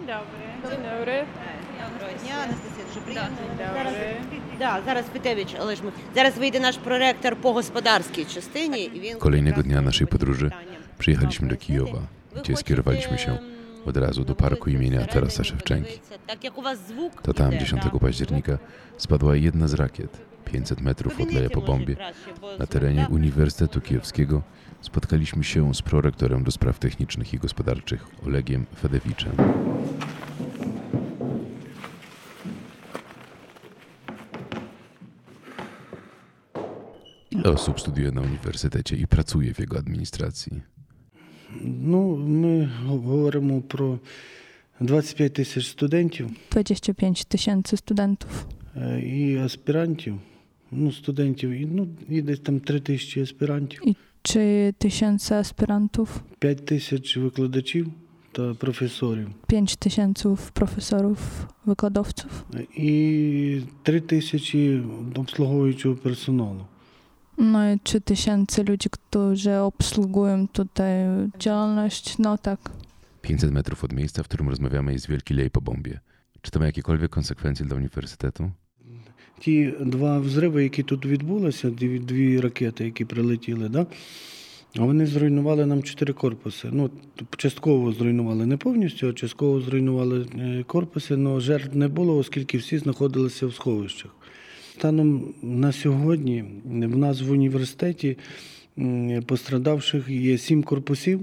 dobry. 0.08 0.70
Dzień 0.70 0.84
dobry. 0.84 1.26
Доброго 1.84 2.14
дня, 2.24 2.36
Анастасія, 2.44 2.86
дуже 2.88 3.00
приємно. 3.00 3.38
Dzień 3.58 3.68
Зараз, 3.74 3.94
dobry. 3.94 4.58
да, 4.60 4.82
зараз 4.86 5.06
Фетевич, 5.14 5.56
але 5.60 5.76
ж 5.76 5.84
ми 5.84 5.92
зараз 6.16 6.38
вийде 6.38 6.60
наш 6.60 6.78
проректор 6.78 7.36
по 7.36 7.54
господарській 7.54 8.26
частині, 8.26 8.84
і 8.84 9.00
він 9.00 9.18
Kolejnego 9.18 9.64
dnia 9.64 9.82
naszej 9.82 10.08
podróży 10.08 10.52
przyjechaliśmy 10.98 11.48
do 11.48 11.56
Kijowa, 11.58 12.02
gdzie 12.36 12.56
skierowaliśmy 12.56 13.18
się 13.18 13.38
od 13.86 13.98
razu 13.98 14.24
do 14.24 14.36
parku 14.36 14.70
imienia 14.70 15.06
Tarasa 15.06 15.44
Szewczenki. 15.44 16.00
так 16.28 16.44
як 16.44 16.58
у 16.58 16.62
вас 16.62 16.80
звук 16.88 17.22
To 17.22 17.34
tam 17.34 17.50
іде, 17.54 17.60
10 17.60 17.84
да. 17.84 18.00
października 18.00 18.58
spadła 18.98 19.36
jedna 19.36 19.68
z 19.68 19.74
rakiet. 19.74 20.10
500 20.46 20.82
metrów 20.82 21.20
od 21.22 21.32
leja 21.34 21.50
po 21.50 21.62
bombie. 21.62 21.96
Na 22.60 22.68
terenie 22.68 23.08
Uniwersytetu 23.10 23.82
Kijowskiego 23.82 24.42
spotkaliśmy 24.82 25.44
się 25.44 25.74
z 25.74 25.82
prorektorem 25.82 26.44
do 26.44 26.52
spraw 26.52 26.80
technicznych 26.80 27.34
i 27.34 27.38
gospodarczych 27.40 28.08
Olegiem 28.28 28.66
Fedewiczem. 28.82 29.32
Ile 37.49 37.55
osób 37.55 37.81
studiuje 37.81 38.13
na 38.13 38.21
uniwersytecie 38.21 38.97
i 38.97 39.07
pracuje 39.07 39.55
w 39.55 39.59
jego 39.59 39.79
administracji? 39.79 40.61
No, 41.65 42.17
my 42.17 42.69
mówimy 42.85 43.63
pro 43.63 43.99
25 44.81 45.33
tysięcy 45.35 45.71
studentów. 45.71 46.31
25 46.51 47.25
tysięcy 47.25 47.77
studentów. 47.77 48.47
I 49.03 49.39
aspirantów, 49.45 50.15
no 50.73 50.93
studentów, 50.93 51.53
i, 51.55 51.67
no, 51.67 51.87
i 52.09 52.39
tam 52.39 52.61
3 52.61 52.81
tysiące 52.81 53.23
aspirantów. 53.23 53.87
I 53.87 53.97
czy 54.23 54.75
tysięcy 54.79 55.35
aspirantów? 55.35 56.25
5 56.39 56.61
tysięcy 56.65 57.21
wykładaczy 57.21 57.85
to 58.33 58.55
profesorów. 58.55 59.27
5 59.47 59.77
tysięcy 59.77 60.29
profesorów, 60.55 61.47
wykładowców. 61.67 62.45
E, 62.55 62.63
I 62.77 63.67
3 63.85 64.01
tysięcy 64.01 64.83
obsługującego 65.17 65.95
personelu. 65.95 66.65
No 67.39 67.73
i 67.73 67.79
3 67.81 68.01
tysięcy 68.01 68.65
ludzi, 68.65 68.89
którzy 68.91 69.57
obsługują 69.57 70.49
tutaj 70.49 70.93
działalność. 71.39 72.19
No 72.19 72.39
tak. 72.39 72.71
500 73.23 73.53
metrów 73.53 73.85
od 73.85 73.93
miejsca, 73.93 74.23
w 74.23 74.29
którym 74.29 74.49
rozmawiamy, 74.49 74.93
jest 74.93 75.09
wielki 75.09 75.35
lej 75.35 75.51
po 75.51 75.61
bombie. 75.61 75.99
Czy 76.43 76.51
to 76.51 76.59
ma 76.59 76.67
jakiekolwiek 76.67 77.11
konsekwencje 77.11 77.67
dla 77.67 77.77
uniwersytetu? 77.77 78.51
Ті 79.41 79.75
два 79.81 80.19
взриви, 80.19 80.63
які 80.63 80.83
тут 80.83 81.07
відбулися, 81.07 81.71
дві, 81.71 81.99
дві 81.99 82.41
ракети, 82.41 82.85
які 82.85 83.05
прилетіли, 83.05 83.69
да? 83.69 83.87
вони 84.77 85.07
зруйнували 85.07 85.67
нам 85.67 85.83
чотири 85.83 86.13
корпуси. 86.13 86.69
Ну, 86.73 86.91
частково 87.37 87.93
зруйнували 87.93 88.47
не 88.47 88.57
повністю, 88.57 89.09
а 89.09 89.13
частково 89.13 89.61
зруйнували 89.61 90.27
е, 90.39 90.65
корпуси, 90.67 91.15
але 91.15 91.41
жертв 91.41 91.77
не 91.77 91.89
було, 91.89 92.17
оскільки 92.17 92.59
всі 92.59 92.79
знаходилися 92.79 93.47
в 93.47 93.55
сховищах. 93.55 94.11
Станом 94.79 95.35
на 95.43 95.73
сьогодні 95.73 96.45
в 96.65 96.97
нас 96.97 97.23
в 97.23 97.31
університеті 97.31 98.17
пострадавших 99.27 100.09
є 100.09 100.39
сім 100.39 100.63
корпусів, 100.63 101.21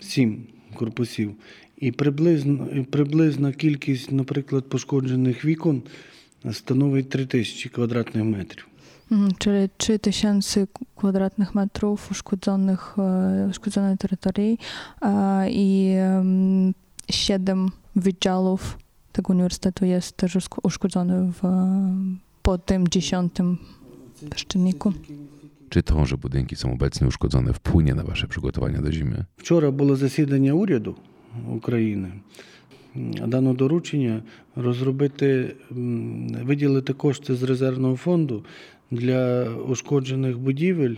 сім 0.00 0.42
корпусів. 0.74 1.34
І 1.78 1.92
приблизно, 1.92 2.68
приблизна 2.90 3.52
кількість, 3.52 4.12
наприклад, 4.12 4.68
пошкоджених 4.68 5.44
вікон 5.44 5.82
становить 6.52 7.08
3 7.08 7.26
тисячі 7.26 7.70
квадратних 7.70 8.24
метрів. 8.24 8.66
Czyli 9.38 9.68
3 9.76 9.98
tysięcy 9.98 10.66
kwadratnych 10.96 11.54
metrów 11.54 12.10
uszkodzonych, 12.10 12.96
uszkodzonej 13.50 13.96
terytorii 13.96 14.58
i 15.50 15.94
em, 15.96 16.74
7 17.10 17.70
wydziałów 17.96 18.78
tego 19.12 19.32
uniwersytetu 19.32 19.84
jest 19.84 20.16
też 20.16 20.36
uszkodzony 20.62 21.32
w, 21.32 21.42
po 22.48 22.58
tym 22.58 22.88
dziesiątym 22.88 23.58
czynniku. 24.34 24.92
Czy 25.68 25.82
to, 25.82 26.06
że 26.06 26.16
budynki 26.16 26.56
są 26.56 26.72
obecnie 26.72 27.06
uszkodzone, 27.06 27.52
wpłynie 27.52 27.94
na 27.94 28.02
Wasze 28.02 28.26
przygotowania 28.28 28.80
do 28.80 28.92
zimy? 28.92 29.24
Вчора 29.36 29.70
було 29.70 29.96
засідання 29.96 30.52
уряду 30.52 30.94
України. 31.50 32.12
Дано 33.26 33.54
доручення 33.54 34.22
розробити, 34.56 35.56
виділити 36.42 36.92
кошти 36.92 37.34
з 37.34 37.42
резервного 37.42 37.96
фонду 37.96 38.44
для 38.90 39.50
ушкоджених 39.50 40.38
будівель 40.38 40.94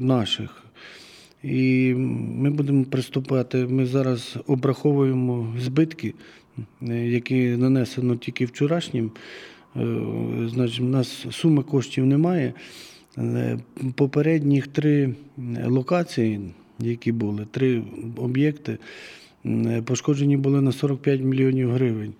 наших. 0.00 0.62
І 1.42 1.94
ми 2.14 2.50
будемо 2.50 2.84
приступати. 2.84 3.66
Ми 3.66 3.86
зараз 3.86 4.38
обраховуємо 4.46 5.54
збитки, 5.58 6.14
які 6.90 7.48
нанесено 7.48 8.16
тільки 8.16 8.44
вчорашнім. 8.44 9.10
Е, 9.78 10.48
Значить, 10.48 10.80
у 10.80 10.84
нас 10.84 11.26
суми 11.30 11.62
коштів 11.62 12.06
немає. 12.06 12.52
Е, 13.18 13.58
Попередніх 13.94 14.66
три 14.66 15.14
локації, 15.66 16.40
які 16.78 17.12
були, 17.12 17.46
три 17.50 17.82
об'єкти, 18.16 18.78
пошкоджені 19.84 20.36
були 20.36 20.60
на 20.60 20.72
45 20.72 21.20
мільйонів 21.20 21.70
гривень. 21.70 22.14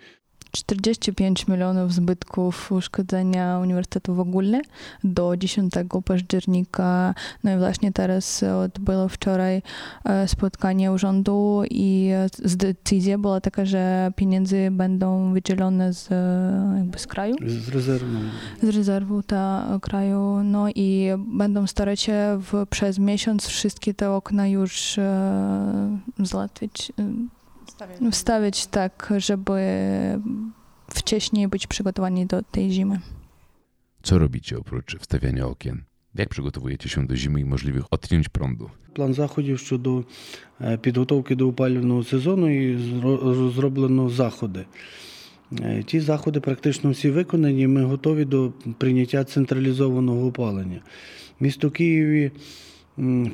45 0.51 1.49
milionów 1.49 1.93
zbytków 1.93 2.73
uszkodzenia 2.73 3.59
uniwersytetu 3.59 4.15
w 4.15 4.21
ogóle 4.21 4.61
do 5.05 5.37
10 5.37 5.75
października. 6.05 7.15
No 7.45 7.55
i 7.55 7.59
właśnie 7.59 7.93
teraz 7.93 8.43
odbyło 8.43 9.09
wczoraj 9.09 9.63
spotkanie 10.27 10.93
urzędu 10.93 11.63
i 11.71 12.11
decyzja 12.45 13.19
była 13.19 13.41
taka, 13.41 13.65
że 13.65 14.13
pieniądze 14.17 14.71
będą 14.71 15.33
wydzielone 15.33 15.93
z, 15.93 16.11
jakby 16.77 16.99
z 16.99 17.07
kraju. 17.07 17.35
Z 17.47 17.69
rezerwu. 17.69 18.19
Z 18.63 18.69
rezerwu 18.69 19.23
ta 19.23 19.79
kraju. 19.83 20.41
No 20.45 20.69
i 20.75 21.09
będą 21.27 21.67
starać 21.67 22.01
się 22.01 22.41
w, 22.41 22.67
przez 22.71 22.99
miesiąc 22.99 23.47
wszystkie 23.47 23.95
te 23.95 24.11
okna 24.11 24.49
już 24.49 24.99
e, 24.99 25.99
załatwić. 26.19 26.93
Wstawiać. 28.13 28.67
Tak, 28.67 29.13
żeby 29.17 29.61
wcześniej 30.91 31.49
być 31.49 31.67
przygotowani 31.67 32.27
do 32.27 32.43
tej 32.43 32.71
zimy. 32.71 33.01
Co 34.03 34.19
robicie 34.19 34.59
oprócz 34.59 34.97
wstawiania 34.99 35.47
okien? 35.47 35.83
Jak 36.15 36.29
przygotowujecie 36.29 36.89
się 36.89 37.07
do 37.07 37.17
zimy 37.17 37.41
i 37.41 37.45
możliwych 37.45 37.85
odcięć 37.91 38.29
prądu? 38.29 38.71
План 38.95 39.15
заходів 39.15 39.59
щодо 39.59 40.05
підготовки 40.81 41.37
до 41.37 41.49
опалювального 41.49 42.05
сезону 42.05 42.51
і 42.51 42.79
зроблено 43.55 44.11
заходи. 44.11 44.65
Ті 45.87 46.01
заходи 46.01 46.41
практично 46.41 46.91
всі 46.91 47.11
виконані. 47.11 47.67
Ми 47.67 47.85
готові 47.85 48.25
до 48.25 48.53
прийняття 48.79 49.25
централізованого 49.25 50.27
опалення. 50.27 50.81
Місто 51.41 51.71
Києві 51.71 52.31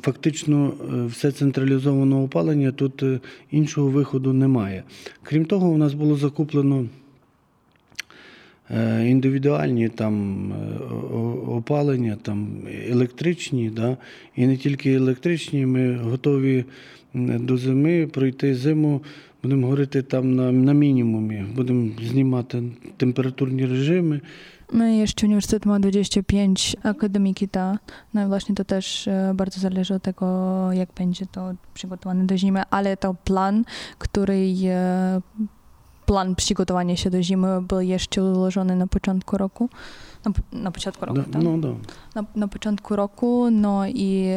фактично 0.01 0.73
все 1.07 1.31
централізоване 1.31 2.15
опалення, 2.15 2.71
тут 2.71 3.03
іншого 3.51 3.89
виходу 3.89 4.33
немає. 4.33 4.83
Крім 5.23 5.45
того, 5.45 5.69
у 5.69 5.77
нас 5.77 5.93
було 5.93 6.15
закуплено 6.15 6.85
індивідуальні 9.05 9.89
там 9.89 10.51
опалення, 11.47 12.17
там 12.21 12.47
електричні, 12.89 13.69
да? 13.69 13.97
і 14.35 14.47
не 14.47 14.57
тільки 14.57 14.93
електричні, 14.93 15.65
ми 15.65 15.95
готові 15.95 16.65
до 17.13 17.57
зими 17.57 18.07
пройти 18.07 18.55
зиму. 18.55 19.01
Будемо 19.43 19.67
говорити 19.67 20.01
там 20.01 20.35
на, 20.35 20.51
на 20.51 20.73
мінімумі, 20.73 21.45
будемо 21.55 21.91
знімати 22.03 22.63
температурні 22.97 23.65
режими. 23.65 24.21
My 24.71 24.95
jeszcze 24.95 25.25
uniwersytet 25.25 25.65
ma 25.65 25.79
25 25.79 26.75
akademiki, 26.83 27.49
ta, 27.49 27.79
no 28.13 28.25
i 28.25 28.27
właśnie 28.27 28.55
to 28.55 28.65
też 28.65 29.09
bardzo 29.33 29.59
zależy 29.59 29.93
od 29.93 30.03
tego, 30.03 30.27
jak 30.73 30.93
będzie 30.93 31.25
to 31.25 31.53
przygotowane 31.73 32.25
do 32.25 32.37
zimy, 32.37 32.63
ale 32.69 32.97
to 32.97 33.13
plan, 33.13 33.65
który 33.97 34.53
plan 36.05 36.35
przygotowania 36.35 36.95
się 36.95 37.09
do 37.09 37.23
zimy 37.23 37.61
był 37.61 37.81
jeszcze 37.81 38.23
ułożony 38.23 38.75
na 38.75 38.87
początku 38.87 39.37
roku. 39.37 39.69
Na, 40.25 40.31
na 40.59 40.71
początku 40.71 41.05
roku, 41.05 41.19
no, 41.19 41.33
tak? 41.33 41.43
No, 41.43 41.57
no. 41.57 41.75
Na, 42.15 42.23
na 42.35 42.47
początku 42.47 42.95
roku, 42.95 43.51
no 43.51 43.87
i 43.87 44.29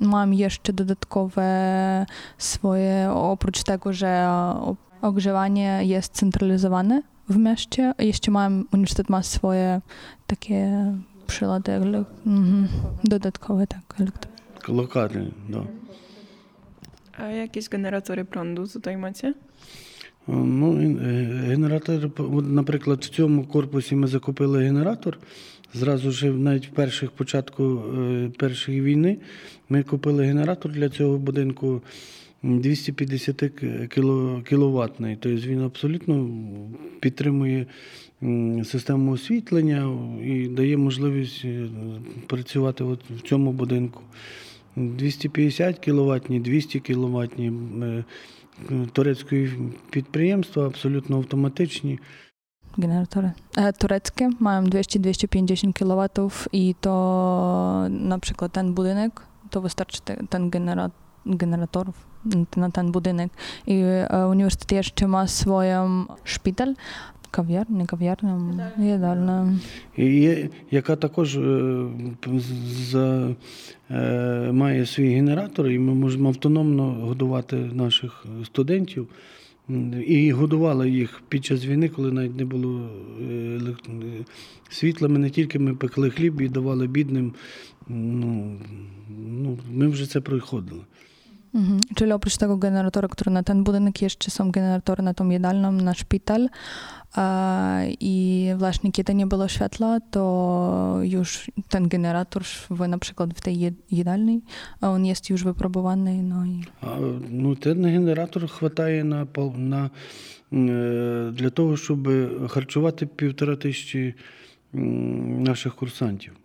mam 0.00 0.34
jeszcze 0.34 0.72
dodatkowe 0.72 2.06
swoje, 2.38 3.10
oprócz 3.14 3.62
tego, 3.62 3.92
że 3.92 4.28
ogrzewanie 5.02 5.80
jest 5.82 6.12
centralizowane 6.12 7.02
w 7.28 7.36
mieście, 7.36 7.94
jeszcze 7.98 8.30
mam, 8.30 8.64
uniwersytet 8.72 9.08
ma 9.08 9.22
swoje 9.22 9.80
takie 10.26 10.92
przylady 11.26 11.72
mhm, 12.26 12.68
dodatkowe, 13.04 13.66
tak, 13.66 13.94
Lokalne, 14.68 15.30
no. 15.48 15.66
A 17.18 17.24
jakieś 17.24 17.68
generatory 17.68 18.24
prądu 18.24 18.68
tutaj 18.68 18.96
macie? 18.96 19.34
Ну, 20.28 20.72
генератор, 21.48 22.10
наприклад, 22.42 23.04
в 23.04 23.08
цьому 23.08 23.44
корпусі 23.44 23.96
ми 23.96 24.06
закупили 24.06 24.64
генератор. 24.64 25.18
Зразу 25.74 26.10
ж 26.10 26.26
навіть 26.30 26.66
в 26.66 26.70
перших 26.70 27.10
початку 27.10 27.82
першої 28.38 28.80
війни 28.80 29.18
ми 29.68 29.82
купили 29.82 30.24
генератор 30.24 30.72
для 30.72 30.88
цього 30.88 31.18
будинку 31.18 31.82
250 32.42 33.42
кіловатний. 34.44 35.16
Тобто 35.20 35.48
він 35.48 35.62
абсолютно 35.62 36.30
підтримує 37.00 37.66
систему 38.64 39.12
освітлення 39.12 39.98
і 40.24 40.48
дає 40.48 40.76
можливість 40.76 41.44
працювати 42.26 42.84
от 42.84 43.00
в 43.10 43.20
цьому 43.20 43.52
будинку. 43.52 44.02
250 44.76 45.78
кіловатні, 45.78 46.40
200 46.40 46.80
кіловатні 46.80 47.52
турецької 48.92 49.52
підприємства, 49.90 50.66
абсолютно 50.66 51.16
автоматичні. 51.16 51.98
Generatory 52.78 53.30
tureckie 53.78 54.30
mają 54.40 54.62
200-250 54.64 55.72
kW 55.72 56.30
i 56.52 56.74
to 56.80 56.94
na 57.90 58.18
przykład 58.18 58.52
ten 58.52 58.74
budynek, 58.74 59.20
to 59.50 59.60
wystarczy 59.60 60.00
ten 60.30 60.50
na 62.56 62.70
ten 62.70 62.92
budynek. 62.92 63.32
I 63.66 63.84
uniwersytet 64.30 64.72
jeszcze 64.72 65.08
ma 65.08 65.26
swoją 65.26 66.06
szpital, 66.24 66.74
кав'ярня, 67.30 67.86
кав'ярня, 67.86 68.70
їдальня. 68.78 69.58
І 69.96 70.20
є, 70.20 70.48
яка 70.70 70.96
також 70.96 71.38
за, 72.90 73.34
має 74.52 74.86
свій 74.86 75.14
генератор, 75.14 75.68
і 75.68 75.78
ми 75.78 75.94
можемо 75.94 76.28
автономно 76.28 76.92
годувати 76.92 77.56
наших 77.56 78.26
студентів. 78.44 79.08
І 80.06 80.32
годували 80.32 80.90
їх 80.90 81.22
під 81.28 81.44
час 81.44 81.66
війни, 81.66 81.88
коли 81.88 82.12
навіть 82.12 82.36
не 82.36 82.44
було 82.44 82.90
світла. 84.70 85.08
Ми 85.08 85.18
не 85.18 85.30
тільки 85.30 85.58
ми 85.58 85.74
пекли 85.74 86.10
хліб 86.10 86.40
і 86.40 86.48
давали 86.48 86.86
бідним. 86.86 87.32
Ну, 87.88 88.56
ну, 89.28 89.58
Ми 89.72 89.88
вже 89.88 90.06
це 90.06 90.20
проходили. 90.20 90.80
Mhm. 91.54 91.80
Czyli 91.94 92.12
oprócz 92.12 92.36
tego 92.36 92.56
generatora, 92.56 93.08
który 93.08 93.30
na 93.30 93.42
ten 93.42 93.64
budynek, 93.64 94.02
jeszcze 94.02 94.30
są 94.30 94.50
generatory 94.50 95.02
na 95.02 95.14
tą 95.14 95.28
jadalną, 95.28 95.72
na 95.72 95.94
szpital. 95.94 96.48
I 98.00 98.48
właśnie 98.56 98.92
kiedy 98.92 99.14
nie 99.14 99.26
było 99.26 99.48
światła, 99.48 100.00
to 100.10 100.98
już 101.02 101.50
ten 101.68 101.88
generator 101.88 102.42
w, 102.44 102.88
na 102.88 102.98
przykład 102.98 103.34
w 103.34 103.40
tej 103.40 103.72
jadalnej, 103.90 104.40
on 104.80 105.06
jest 105.06 105.30
już 105.30 105.44
wypróbowany. 105.44 106.22
No, 106.22 106.46
i... 106.46 106.64
ну, 107.30 107.54
ten 107.54 107.82
генератор 107.82 108.48
хватає 108.48 109.04
на, 109.04 109.26
на, 109.56 109.90
для 111.32 111.50
того, 111.50 111.76
щоб 111.76 112.08
харчувати 112.48 113.06
півтора 113.06 113.56
тисячі 113.56 114.14
наших 114.72 115.74
курсантів. 115.74 116.41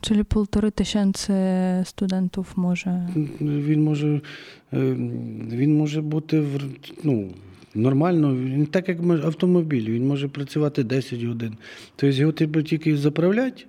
Czyli 0.00 0.24
полтори 0.24 0.70
tysięcy 0.70 1.32
studentów 1.84 2.56
może. 2.56 3.06
Він 3.40 3.82
може, 3.82 4.20
він 5.52 5.76
може 5.76 6.02
бути 6.02 6.44
ну, 7.04 7.28
нормально, 7.74 8.36
він 8.36 8.66
так 8.66 8.88
як 8.88 8.98
автомобіль, 9.24 9.90
він 9.90 10.06
може 10.06 10.28
працювати 10.28 10.84
10 10.84 11.22
годин. 11.22 11.52
Тобто 11.96 12.16
його 12.16 12.32
треба 12.32 12.62
тільки 12.62 12.96
заправляти, 12.96 13.64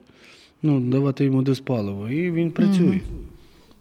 ну, 0.63 0.79
давати 0.79 1.25
йому 1.25 1.41
диспаливо, 1.41 2.09
і 2.09 2.31
він 2.31 2.51
працює. 2.51 2.99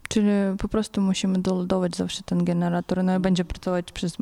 Czyli 0.10 0.28
po 0.58 0.68
prostu 0.68 1.02
musimy 1.02 1.40
doladować 1.40 1.96
zawsze 1.96 2.24
ten 2.24 2.46
generator, 2.46 3.04
no 3.04 3.18
i 3.18 3.20
będzie 3.20 3.46
pracować 3.46 3.92
przez 3.92 4.18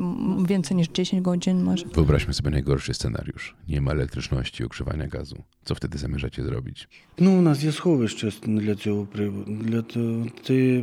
więcej 0.46 0.76
niż 0.76 0.88
10 0.88 1.22
godzin 1.22 1.62
może. 1.62 1.86
Wyobraźmy 1.86 2.34
sobie 2.34 2.50
najgorszy 2.50 2.94
scenariusz. 2.94 3.56
Nie 3.68 3.80
ma 3.80 3.92
elektryczności, 3.92 4.64
ogrzewania 4.64 5.06
gazu. 5.06 5.42
Co 5.64 5.74
wtedy 5.74 5.98
zamierzacie 5.98 6.42
zrobić? 6.44 6.88
Ну, 7.18 7.38
у 7.38 7.42
нас 7.42 7.62
є 7.62 7.72
сховище 7.72 8.30
для 8.46 8.74
цього 8.74 9.06
приводу. 9.06 9.52
Для 9.52 9.82
того, 9.82 10.26
це, 10.42 10.80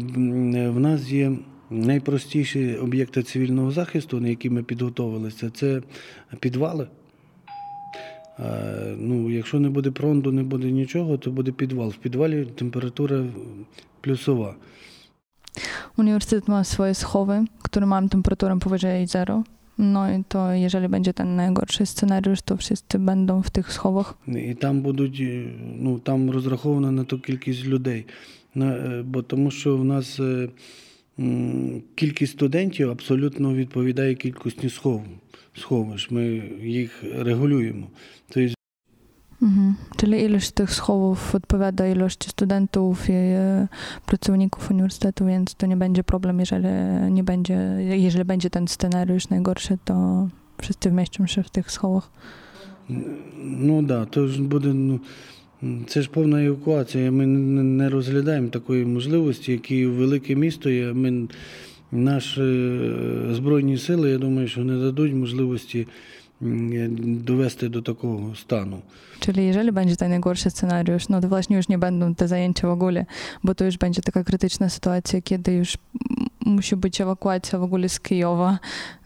в 0.70 0.80
нас 0.80 1.10
є 1.10 1.32
найпростіші 1.70 2.76
об'єкти 2.76 3.24
цивільного 3.24 3.72
захисту, 3.72 4.20
на 4.20 4.28
які 4.28 4.50
ми 4.50 4.64
підготовилися, 4.64 5.50
це 5.50 5.82
підвали. 6.40 6.88
Ну, 8.98 9.30
Якщо 9.30 9.60
не 9.60 9.70
буде 9.70 9.92
пронду, 9.92 10.32
не 10.32 10.44
буде 10.44 10.72
нічого, 10.72 11.18
то 11.18 11.32
буде 11.32 11.52
підвал. 11.52 11.90
В 11.90 11.98
підвалі 11.98 12.46
температура 12.46 13.26
плюсова. 14.02 14.56
Uniwersytet 15.99 16.49
ma 16.49 16.65
swoje 16.65 16.95
schowy, 16.95 17.45
które 17.63 17.87
mają 17.87 18.09
temperaturę 18.09 18.59
powyżej 18.59 19.07
zero. 19.07 19.43
No 19.79 20.11
i 20.13 20.25
to 20.29 20.53
jeżeli 20.53 20.89
będzie 20.89 21.13
ten 21.15 21.37
najgorszy 21.37 21.87
scenariusz, 21.87 22.43
to 22.43 22.57
wszyscy 22.57 22.99
będą 22.99 23.43
w 23.43 23.51
tych 23.51 23.73
schowach. 23.73 24.15
І 24.29 24.55
там 24.55 24.81
будуть, 24.81 25.23
ну 25.79 25.99
там 25.99 26.31
розраховано 26.31 26.93
на 26.93 27.05
ту 27.05 27.19
кількість 27.19 27.65
людей. 27.65 28.07
Бо 29.05 29.23
тому 29.23 29.51
що 29.51 29.77
в 29.77 29.85
нас 29.85 30.21
кількість 31.95 32.33
студентів 32.33 32.91
абсолютно 32.91 33.55
відповідає 33.55 34.15
кількості 34.15 34.71
схов, 34.71 35.05
сховищ. 35.55 36.11
Ми 36.11 36.43
їх 36.63 37.05
регулюємо. 37.19 37.87
Тобто 38.29 38.56
Mhm. 39.42 39.74
Czyli 39.98 40.24
ilość 40.24 40.52
tych 40.52 40.74
schowów 40.74 41.36
odpowiada 41.36 41.88
ilości 41.88 42.30
studentów 42.30 43.10
i 43.10 43.14
pracowników 44.06 44.72
uniwersytetu, 44.72 45.26
więc 45.26 45.56
to 45.56 45.66
nie 45.66 45.78
będzie 45.78 46.04
problem, 46.04 46.40
jeżeli 46.40 46.68
nie 47.12 47.24
będzie, 47.24 47.58
jeżeli 47.80 48.26
będzie 48.26 48.50
ten 48.50 48.68
scenariusz 48.68 49.30
najgorszy, 49.30 49.78
to 49.86 50.28
wszyscy 50.62 50.90
wmieszczą 50.90 51.28
się 51.28 51.44
w 51.44 51.50
tych 51.50 51.72
schowach. 51.72 52.12
Ну 53.40 53.78
так, 53.78 53.86
да, 53.86 54.06
то 54.06 54.28
ж 54.28 54.42
буде. 54.42 54.74
Ну, 54.74 55.00
це 55.88 56.02
ж 56.02 56.10
повна 56.10 56.44
евакуація. 56.44 57.12
Ми 57.12 57.26
не 57.26 57.64
не 57.64 57.90
розглядаємо 57.90 58.50
такої 58.50 58.86
можливості, 58.86 59.52
які 59.52 59.86
велике 59.86 60.36
місто 60.36 60.70
є. 60.70 60.94
Ми, 60.94 61.28
наші 61.92 62.42
е, 62.42 63.34
Збройні 63.34 63.78
сили, 63.78 64.12
я 64.12 64.18
думаю, 64.18 64.48
що 64.48 64.64
не 64.64 64.78
дадуть 64.78 65.14
можливості 65.14 65.88
м, 66.42 67.24
довести 67.24 67.70
до 67.70 67.82
такого 67.82 68.36
стану. 68.36 68.82
Czyli 69.20 69.46
jeżeli 69.46 69.72
będzie 69.72 69.96
ten 69.98 70.10
najgorszy 70.10 70.50
scenariusz, 70.50 71.10
no 71.10 71.22
to 71.22 71.28
właśnie 71.30 71.58
już 71.58 71.70
nie 71.70 71.78
będą 71.78 72.16
te 72.16 72.28
zajęcia 72.28 72.68
w 72.68 72.72
ogóle, 72.72 73.06
bo 73.44 73.56
to 73.56 73.66
już 73.66 73.78
będzie 73.78 74.02
taka 74.02 74.24
krytyczna 74.24 74.70
sytuacja, 74.70 75.22
kiedy 75.22 75.54
już 75.54 75.76
m- 75.76 76.26
musi 76.54 76.76
być 76.76 77.02
ewakuacja 77.02 77.60
w 77.60 77.64
ogóle 77.64 77.90
z 77.90 78.00
Kijowa. 78.00 78.60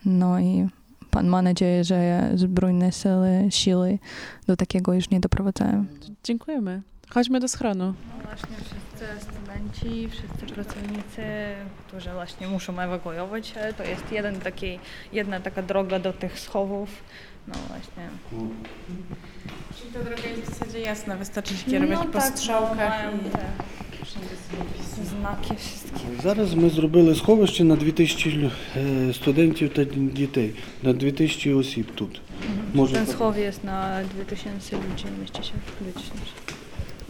No 0.06 0.40
i 0.40 0.68
pan 1.12 1.28
ma 1.28 1.42
nadzieję, 1.42 1.84
że 1.84 2.30
zbrojne 2.36 2.92
siły, 2.92 3.48
siły 3.50 4.00
do 4.48 4.56
takiego 4.58 4.94
już 4.94 5.10
nie 5.10 5.20
doprowadzają. 5.20 5.86
Dziękujemy. 6.24 6.82
Chodźmy 7.10 7.40
do 7.40 7.48
schronu. 7.48 7.86
No 7.86 8.24
właśnie 8.24 8.56
wszyscy 8.58 9.26
studenci, 9.26 10.10
wszyscy 10.10 10.54
pracownicy, 10.56 11.24
którzy 11.88 12.10
właśnie 12.14 12.48
muszą 12.48 12.80
ewakuować 12.80 13.48
się, 13.48 13.60
to 13.78 13.84
jest 13.84 14.12
jeden 14.12 14.40
taki, 14.40 14.80
jedna 15.14 15.40
taka 15.40 15.62
droga 15.62 16.00
do 16.00 16.14
tych 16.14 16.40
schowów. 16.40 16.90
No 17.48 17.54
właśnie. 17.68 18.10
Czyli 19.78 19.92
ta 19.94 20.00
droga 20.00 20.30
jest 20.30 20.42
w 20.52 20.60
zasadzie 20.60 20.80
jasna, 20.80 21.16
wystarczy 21.16 21.58
się 21.58 21.72
kierować 21.72 21.98
No 22.00 22.06
po 22.06 22.20
tak, 22.20 22.38
strzałkach 22.38 22.90
mają 22.90 23.18
i... 23.18 23.30
te 23.30 23.46
Znaki 25.04 25.56
wszystkie. 25.56 26.00
Зараз 26.24 26.54
ми 26.54 26.70
зробили 26.70 27.16
сховище 27.16 27.64
на 27.64 27.76
2000 27.76 28.30
лю- 28.30 28.52
е, 28.78 29.14
студентів 29.14 29.74
та 29.74 29.84
дітей, 29.94 30.54
на 30.84 30.94
2000 30.94 31.54
осіб 31.56 31.92
тут. 31.96 32.22
Може, 32.74 32.94
Ten 32.96 33.06
так. 33.06 33.16
schowek 33.16 33.38
jest 33.44 33.64
na 33.64 34.04
2000 34.16 34.76
ludzi, 34.76 35.06
mieści 35.22 35.44
się 35.44 35.54
2000. 35.82 36.49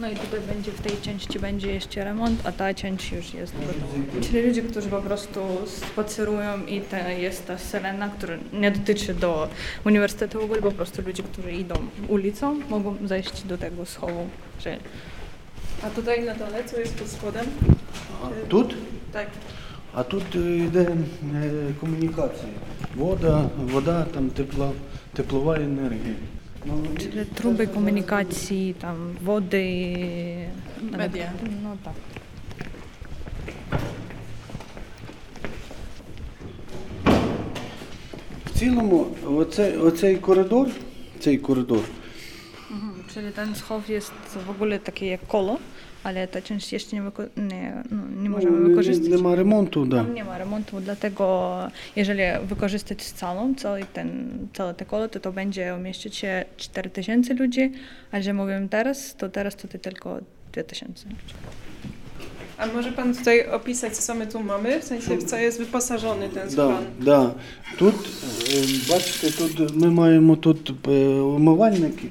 No 0.00 0.10
i 0.10 0.16
tutaj 0.16 0.40
będzie 0.40 0.70
w 0.70 0.80
tej 0.80 0.96
części 1.02 1.38
będzie 1.38 1.72
jeszcze 1.72 2.04
remont, 2.04 2.46
a 2.46 2.52
ta 2.52 2.74
część 2.74 3.12
już 3.12 3.34
jest 3.34 3.52
gotowa. 3.54 4.22
Czyli 4.22 4.46
ludzie, 4.46 4.62
którzy 4.62 4.88
po 4.88 5.02
prostu 5.02 5.40
spacerują 5.66 6.66
i 6.66 6.80
to 6.80 6.96
jest 6.96 7.46
ta 7.46 7.58
syrena, 7.58 8.08
która 8.08 8.34
nie 8.52 8.70
dotyczy 8.70 9.14
do 9.14 9.48
uniwersytetu 9.84 10.40
w 10.40 10.44
ogóle, 10.44 10.62
po 10.62 10.72
prostu 10.72 11.02
ludzie, 11.02 11.22
którzy 11.22 11.52
idą 11.52 11.74
ulicą, 12.08 12.60
mogą 12.68 12.96
zejść 13.04 13.42
do 13.42 13.58
tego 13.58 13.86
schowu. 13.86 14.26
Że 14.60 14.76
A 15.82 15.90
tutaj 15.90 16.24
na 16.24 16.34
dole, 16.34 16.64
co 16.64 16.80
jest 16.80 16.94
pod 16.98 17.08
spodem? 17.08 17.46
Тут? 18.48 18.74
Tak. 19.12 19.26
А 19.94 20.04
тут 20.04 20.24
е, 20.36 20.56
йде 20.56 20.80
е, 20.80 20.96
комунікація. 21.80 22.52
Вода, 22.94 23.50
вода, 23.56 24.04
там 24.14 24.30
тепла, 24.30 24.72
теплова 25.14 25.56
енергія. 25.56 26.14
Труби 27.33 27.67
комунікації, 27.67 28.73
там, 28.73 28.95
води. 29.23 30.47
Медіа. 30.81 31.31
Ну, 31.63 31.77
так. 31.83 31.93
В 38.45 38.59
цілому 38.59 39.07
оце, 39.25 39.77
оцей 39.77 40.15
коридор, 40.15 40.67
цей 41.19 41.37
коридор. 41.37 41.79
Czyli 43.13 43.31
ten 43.31 43.55
schow 43.55 43.89
jest 43.89 44.11
w 44.47 44.49
ogóle 44.49 44.79
takie 44.79 45.05
jak 45.07 45.27
kolo, 45.27 45.57
ale 46.03 46.27
ta 46.27 46.41
część 46.41 46.73
jeszcze 46.73 46.95
nie, 46.95 47.01
nie, 47.37 47.83
no, 47.91 47.97
nie 48.21 48.29
no, 48.29 48.35
możemy 48.35 48.59
no, 48.59 48.69
wykorzystać. 48.69 49.09
Nie, 49.09 49.15
nie 49.15 49.23
ma 49.23 49.35
remontu, 49.35 49.85
da. 49.85 50.03
No, 50.03 50.13
nie 50.13 50.23
ma 50.23 50.37
remontu, 50.37 50.81
dlatego 50.81 51.51
jeżeli 51.95 52.21
wykorzystać 52.45 53.03
całą, 53.03 53.55
cały 53.55 53.85
ten, 53.93 54.37
całe 54.53 54.73
te 54.73 54.85
kolo, 54.85 55.09
to 55.09 55.19
to 55.19 55.31
będzie 55.31 55.75
umieścić 55.75 56.15
się 56.15 56.45
4000 56.57 57.33
ludzi, 57.33 57.71
a 58.11 58.17
jeżeli 58.17 58.37
mówię 58.37 58.67
teraz, 58.69 59.15
to 59.15 59.29
teraz 59.29 59.55
to 59.55 59.67
tylko 59.67 60.19
2000 60.51 61.09
ludzi. 61.09 61.33
A 62.57 62.67
może 62.67 62.91
pan 62.91 63.15
tutaj 63.15 63.47
opisać, 63.49 63.97
co 63.97 64.15
my 64.15 64.27
tu 64.27 64.43
mamy, 64.43 64.79
w 64.79 64.83
sensie 64.83 65.17
w 65.17 65.23
co 65.23 65.37
jest 65.37 65.59
wyposażony 65.59 66.29
ten 66.29 66.51
skład? 66.51 66.97
Da, 66.99 67.05
da. 67.05 67.33
Tu, 67.77 67.87
e, 67.87 67.91
baczcie, 68.89 69.31
tu 69.31 69.43
my 69.75 69.91
mamy 69.91 70.37
tu 70.37 70.51
e, 70.51 71.23
umywalniki. 71.23 72.09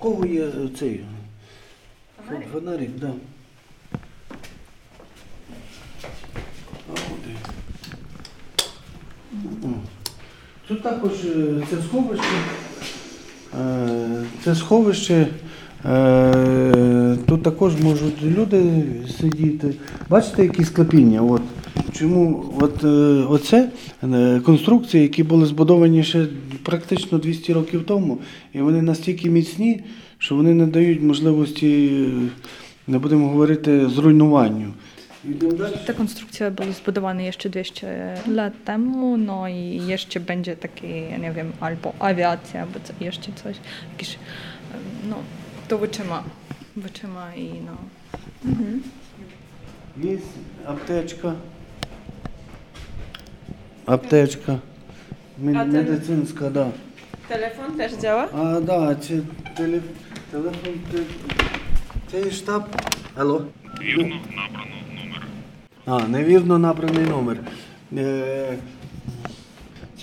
Koło 0.00 0.24
jest, 0.24 0.56
Цей? 2.32 2.40
Фонарик? 2.52 2.90
Да. 3.00 3.12
А, 6.88 6.92
от 6.92 7.26
Тут 10.68 10.82
також 10.82 11.12
е, 11.24 11.62
це 11.70 11.76
сховище. 11.82 12.24
Е, 13.60 14.24
Це 14.44 14.54
сховище. 14.54 15.26
е, 15.84 17.16
Тут 17.26 17.42
також 17.42 17.80
можуть 17.80 18.22
люди 18.22 18.84
сидіти. 19.20 19.74
Бачите, 20.08 20.42
які 20.42 20.64
склепіння? 20.64 21.22
От. 21.22 21.42
Чому 21.92 22.54
от, 22.60 22.84
оце 23.30 23.70
конструкції, 24.44 25.02
які 25.02 25.22
були 25.22 25.46
збудовані 25.46 26.04
ще 26.04 26.26
практично 26.62 27.18
200 27.18 27.52
років 27.52 27.84
тому, 27.86 28.18
і 28.52 28.60
вони 28.60 28.82
настільки 28.82 29.30
міцні, 29.30 29.84
що 30.22 30.34
вони 30.36 30.54
не 30.54 30.66
дають 30.66 31.02
можливості, 31.02 31.90
е, 32.06 32.30
не 32.86 32.98
будемо 32.98 33.28
говорити, 33.28 33.88
зруйнуванню. 33.88 34.72
Ta 35.86 35.92
konstrukcja 35.92 36.50
była 36.50 36.72
zbudowana 36.72 37.22
jeszcze 37.22 37.48
200 37.48 37.86
lat 38.28 38.52
temu, 38.64 39.16
no 39.16 39.48
i 39.48 39.80
jeszcze 39.86 40.20
będzie 40.20 40.56
taki, 40.56 40.86
ja 41.10 41.16
nie 41.18 41.32
wiem, 41.32 41.52
albo 41.60 41.92
awiacja, 41.98 42.62
albo 42.62 42.80
co, 42.84 42.92
jeszcze 43.00 43.32
coś, 43.42 43.56
jakiś, 43.92 44.10
em, 44.74 45.10
no, 45.10 45.16
to 45.68 45.78
wytrzyma, 45.78 46.22
wytrzyma 46.76 47.34
i 47.34 47.46
no. 47.68 47.76
Є 50.10 50.18
аптечка. 50.66 51.34
Аптечка. 53.86 54.58
Медицинська, 55.38 56.44
так. 56.44 56.52
Да. 56.52 56.66
Telefon 57.28 57.76
też 57.76 57.92
działa? 57.92 58.28
А, 58.34 58.60
да, 58.60 58.94
це 58.94 59.14
телеф... 59.56 59.82
телефон. 60.31 60.73
Це... 60.91 60.99
це 62.11 62.21
є 62.25 62.31
штаб. 62.31 62.63
Алло? 63.15 63.45
Вірно 63.81 64.15
набрано 64.35 64.75
номер. 64.95 65.27
А, 65.85 66.07
невірно 66.07 66.59
набраний 66.59 67.05
номер. 67.05 67.37
Е... 67.97 68.57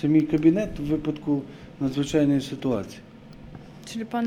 Це 0.01 0.07
мій 0.07 0.21
кабінет 0.21 0.79
в 0.79 0.83
випадку 0.83 1.41
надзвичайної 1.79 2.41
ситуації. 2.41 2.99
Czyli 3.93 4.05
pan 4.05 4.25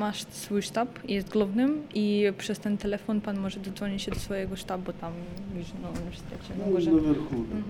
ma 0.00 0.12
swój 0.32 0.62
sztab, 0.62 0.88
jest 1.08 1.28
głównym 1.32 1.70
i 1.94 2.32
przez 2.38 2.58
ten 2.58 2.76
telefon 2.76 3.20
pan 3.20 3.40
może 3.40 3.60
dodzwonić 3.60 4.02
się 4.02 4.10
do 4.10 4.20
swojego 4.20 4.56
sztabu 4.56 4.92
tam 4.92 5.12
gdzieś 5.54 5.66
na 5.82 5.88
uniwersytecie. 5.88 6.50
na 6.58 6.64
Ну, 6.66 6.72
górze. 6.72 6.90
наверху. 6.90 7.34
Mhm. 7.36 7.62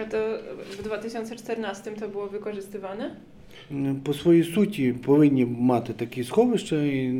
A 0.00 0.10
to 0.10 0.18
w 0.78 0.82
2014 0.82 1.90
to 1.90 2.08
było 2.08 2.26
wykorzystywane? 2.26 3.10
По 4.03 4.13
своїй 4.13 4.43
суті 4.43 4.93
повинні 5.05 5.45
мати 5.45 5.93
такі 5.93 6.23
сховища, 6.23 6.83
і, 6.83 7.13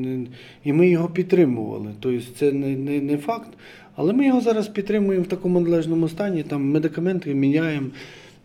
і 0.64 0.74
ми 0.74 0.90
його 0.90 1.08
підтримували. 1.08 1.92
Тобто 2.00 2.22
це 2.40 2.52
не, 2.52 2.68
не, 2.68 3.02
не 3.02 3.18
факт, 3.18 3.50
але 3.96 4.14
ми 4.14 4.26
його 4.26 4.42
зараз 4.42 4.68
підтримуємо 4.68 5.24
в 5.24 5.28
такому 5.28 5.60
належному 5.60 6.10
стані, 6.10 6.44
там 6.44 6.72
медикаменти 6.72 7.34
міняємо. 7.34 7.88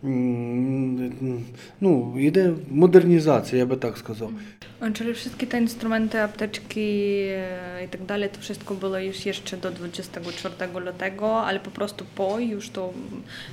М, 0.04 1.44
Ну, 1.80 2.14
йде 2.18 2.52
модернізація, 2.70 3.58
я 3.58 3.66
би 3.66 3.76
так 3.76 3.98
сказав. 3.98 4.30
Czyli 4.94 5.14
wszystkie 5.14 5.46
te 5.46 5.60
instrumenty, 5.60 6.20
apteczki 6.20 6.80
e, 6.80 7.84
i 7.84 7.88
tak 7.88 8.04
dalej, 8.04 8.28
to 8.28 8.40
wszystko 8.40 8.74
było 8.74 8.98
już 8.98 9.26
jeszcze 9.26 9.56
do 9.56 9.70
24 9.70 10.54
lutego, 10.86 11.40
ale 11.40 11.60
po 11.60 11.70
prostu 11.70 12.04
po 12.14 12.38
już 12.38 12.68
to, 12.70 12.92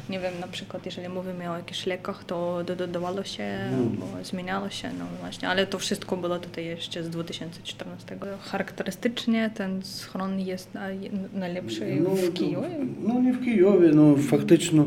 nie 0.09 0.19
wiem, 0.19 0.33
na 0.41 0.47
przykład 0.47 0.85
jeżeli 0.85 1.09
mówimy 1.09 1.49
o 1.51 1.57
jakichś 1.57 1.85
lekach, 1.85 2.23
to 2.23 2.63
do- 2.63 2.75
dodawało 2.75 3.23
się, 3.23 3.43
Mm. 3.43 3.97
bo 3.99 4.05
zmieniało 4.23 4.69
się, 4.69 4.89
no 4.99 5.05
właśnie, 5.21 5.49
ale 5.49 5.67
to 5.67 5.79
wszystko 5.79 6.17
było 6.17 6.39
tutaj 6.39 6.65
jeszcze 6.65 7.03
z 7.03 7.09
2014. 7.09 8.17
Charakterystycznie 8.41 9.51
ten 9.55 9.83
schron 9.83 10.39
jest 10.39 10.73
naj, 10.73 10.97
najlepszy 11.33 11.97
Ну, 12.03 12.09
w 12.15 12.33
Kijowie. 12.33 12.69
Ну, 13.07 13.19
не 13.21 13.31
в 13.31 13.39
Києві, 13.45 13.91
ну 13.95 14.17
фактично. 14.17 14.83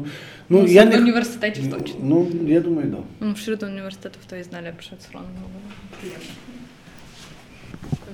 Ну, 0.50 0.58
Ну, 0.62 0.66
я 0.66 0.84
в 0.84 0.90
не... 0.90 0.96
університеті 1.48 1.68
точно. 1.68 1.96
Ну, 2.02 2.26
я 2.46 2.60
думаю, 2.60 2.90
так. 2.90 3.00
Да. 3.20 3.26
No, 3.26 3.34
wśród 3.34 3.62
uniwersytetów 3.62 4.26
to 4.26 4.36
jest 4.36 4.52
najlepszy 4.52 4.96
schron. 4.98 5.22
w 5.22 5.44
ogóle. 5.44 6.16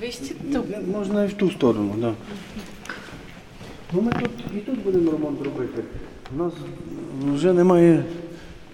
Wyjście 0.01 0.35
tu. 0.53 0.65
Можна 0.93 1.25
і 1.25 1.29
в 1.29 1.35
ту 1.35 1.51
сторону, 1.51 1.91
так. 1.91 2.01
Да. 2.01 2.15
Ну, 3.93 4.01
ми 4.03 4.13
тут 4.13 4.31
і 4.57 4.59
тут 4.61 4.79
будемо 4.83 5.11
ремонт 5.13 5.43
робити. 5.43 5.83
У 6.35 6.37
нас 6.39 6.53
вже 7.35 7.53
немає 7.53 8.05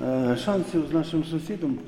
е, 0.00 0.36
шансів 0.44 0.86
з 0.90 0.92
нашим 0.94 1.24
сусідом. 1.24 1.78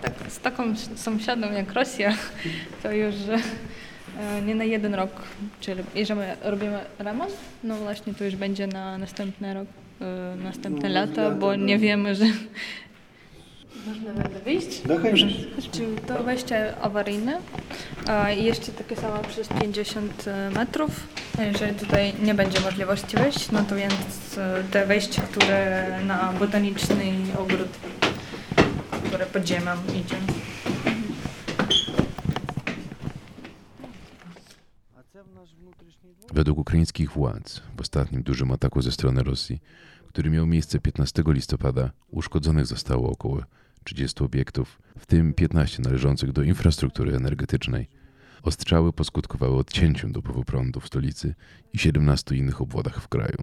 Tak, 0.00 0.12
z 0.28 0.38
taką 0.38 0.62
s- 0.72 0.90
sąsiadą 0.96 1.52
jak 1.52 1.72
Rosja, 1.74 2.16
to 2.82 2.92
już 2.92 3.14
e, 4.20 4.42
nie 4.46 4.54
na 4.54 4.64
jeden 4.64 4.94
rok, 4.94 5.10
czyli 5.60 5.82
jeżeli 5.94 6.20
robimy 6.44 6.78
remont, 6.98 7.32
no 7.64 7.76
właśnie 7.76 8.14
to 8.14 8.24
już 8.24 8.36
będzie 8.36 8.66
na 8.66 8.98
następny 8.98 9.54
rok, 9.54 9.66
e, 9.66 9.85
Y, 10.01 10.43
następne 10.43 10.89
no, 10.89 10.95
lata, 10.95 11.31
bo 11.31 11.55
nie 11.55 11.79
wiemy, 11.79 12.15
że... 12.15 12.25
Można 13.87 14.39
wyjść? 14.45 14.81
No 14.87 14.99
Dobrze. 14.99 15.27
To 16.07 16.23
wejście 16.23 16.77
awaryjne 16.81 17.39
i 18.37 18.43
jeszcze 18.43 18.71
takie 18.71 18.95
samo 18.95 19.19
przez 19.19 19.47
50 19.47 20.25
y, 20.27 20.55
metrów. 20.55 21.07
No, 21.37 21.43
jeżeli 21.43 21.75
tutaj 21.75 22.13
nie 22.23 22.33
będzie 22.33 22.59
możliwości 22.59 23.17
wejść, 23.17 23.51
no 23.51 23.63
to 23.63 23.75
więc 23.75 24.37
y, 24.37 24.71
te 24.71 24.85
wejście, 24.85 25.21
które 25.21 25.85
na 26.05 26.33
botaniczny 26.39 27.13
ogród, 27.37 27.69
które 29.05 29.25
podziemem 29.25 29.77
idzie. 29.87 30.15
A 34.99 35.03
co 35.13 35.23
w 35.23 35.35
nasz 35.35 35.55
wnutry 35.55 35.86
Według 36.37 36.57
ukraińskich 36.57 37.11
władz 37.11 37.61
w 37.77 37.81
ostatnim 37.81 38.23
dużym 38.23 38.51
ataku 38.51 38.81
ze 38.81 38.91
strony 38.91 39.23
Rosji, 39.23 39.61
który 40.07 40.29
miał 40.29 40.47
miejsce 40.47 40.79
15 40.79 41.23
listopada, 41.27 41.91
uszkodzonych 42.07 42.65
zostało 42.65 43.11
około 43.11 43.43
30 43.83 44.23
obiektów, 44.23 44.79
w 44.97 45.05
tym 45.05 45.33
15 45.33 45.81
należących 45.81 46.31
do 46.31 46.43
infrastruktury 46.43 47.15
energetycznej. 47.15 47.87
Ostrzały 48.43 48.93
poskutkowały 48.93 49.57
odcięciem 49.57 50.11
dopływu 50.11 50.43
prądu 50.43 50.79
w 50.79 50.87
stolicy 50.87 51.35
i 51.73 51.79
17 51.79 52.35
innych 52.35 52.61
obwodach 52.61 53.01
w 53.01 53.07
kraju. 53.07 53.37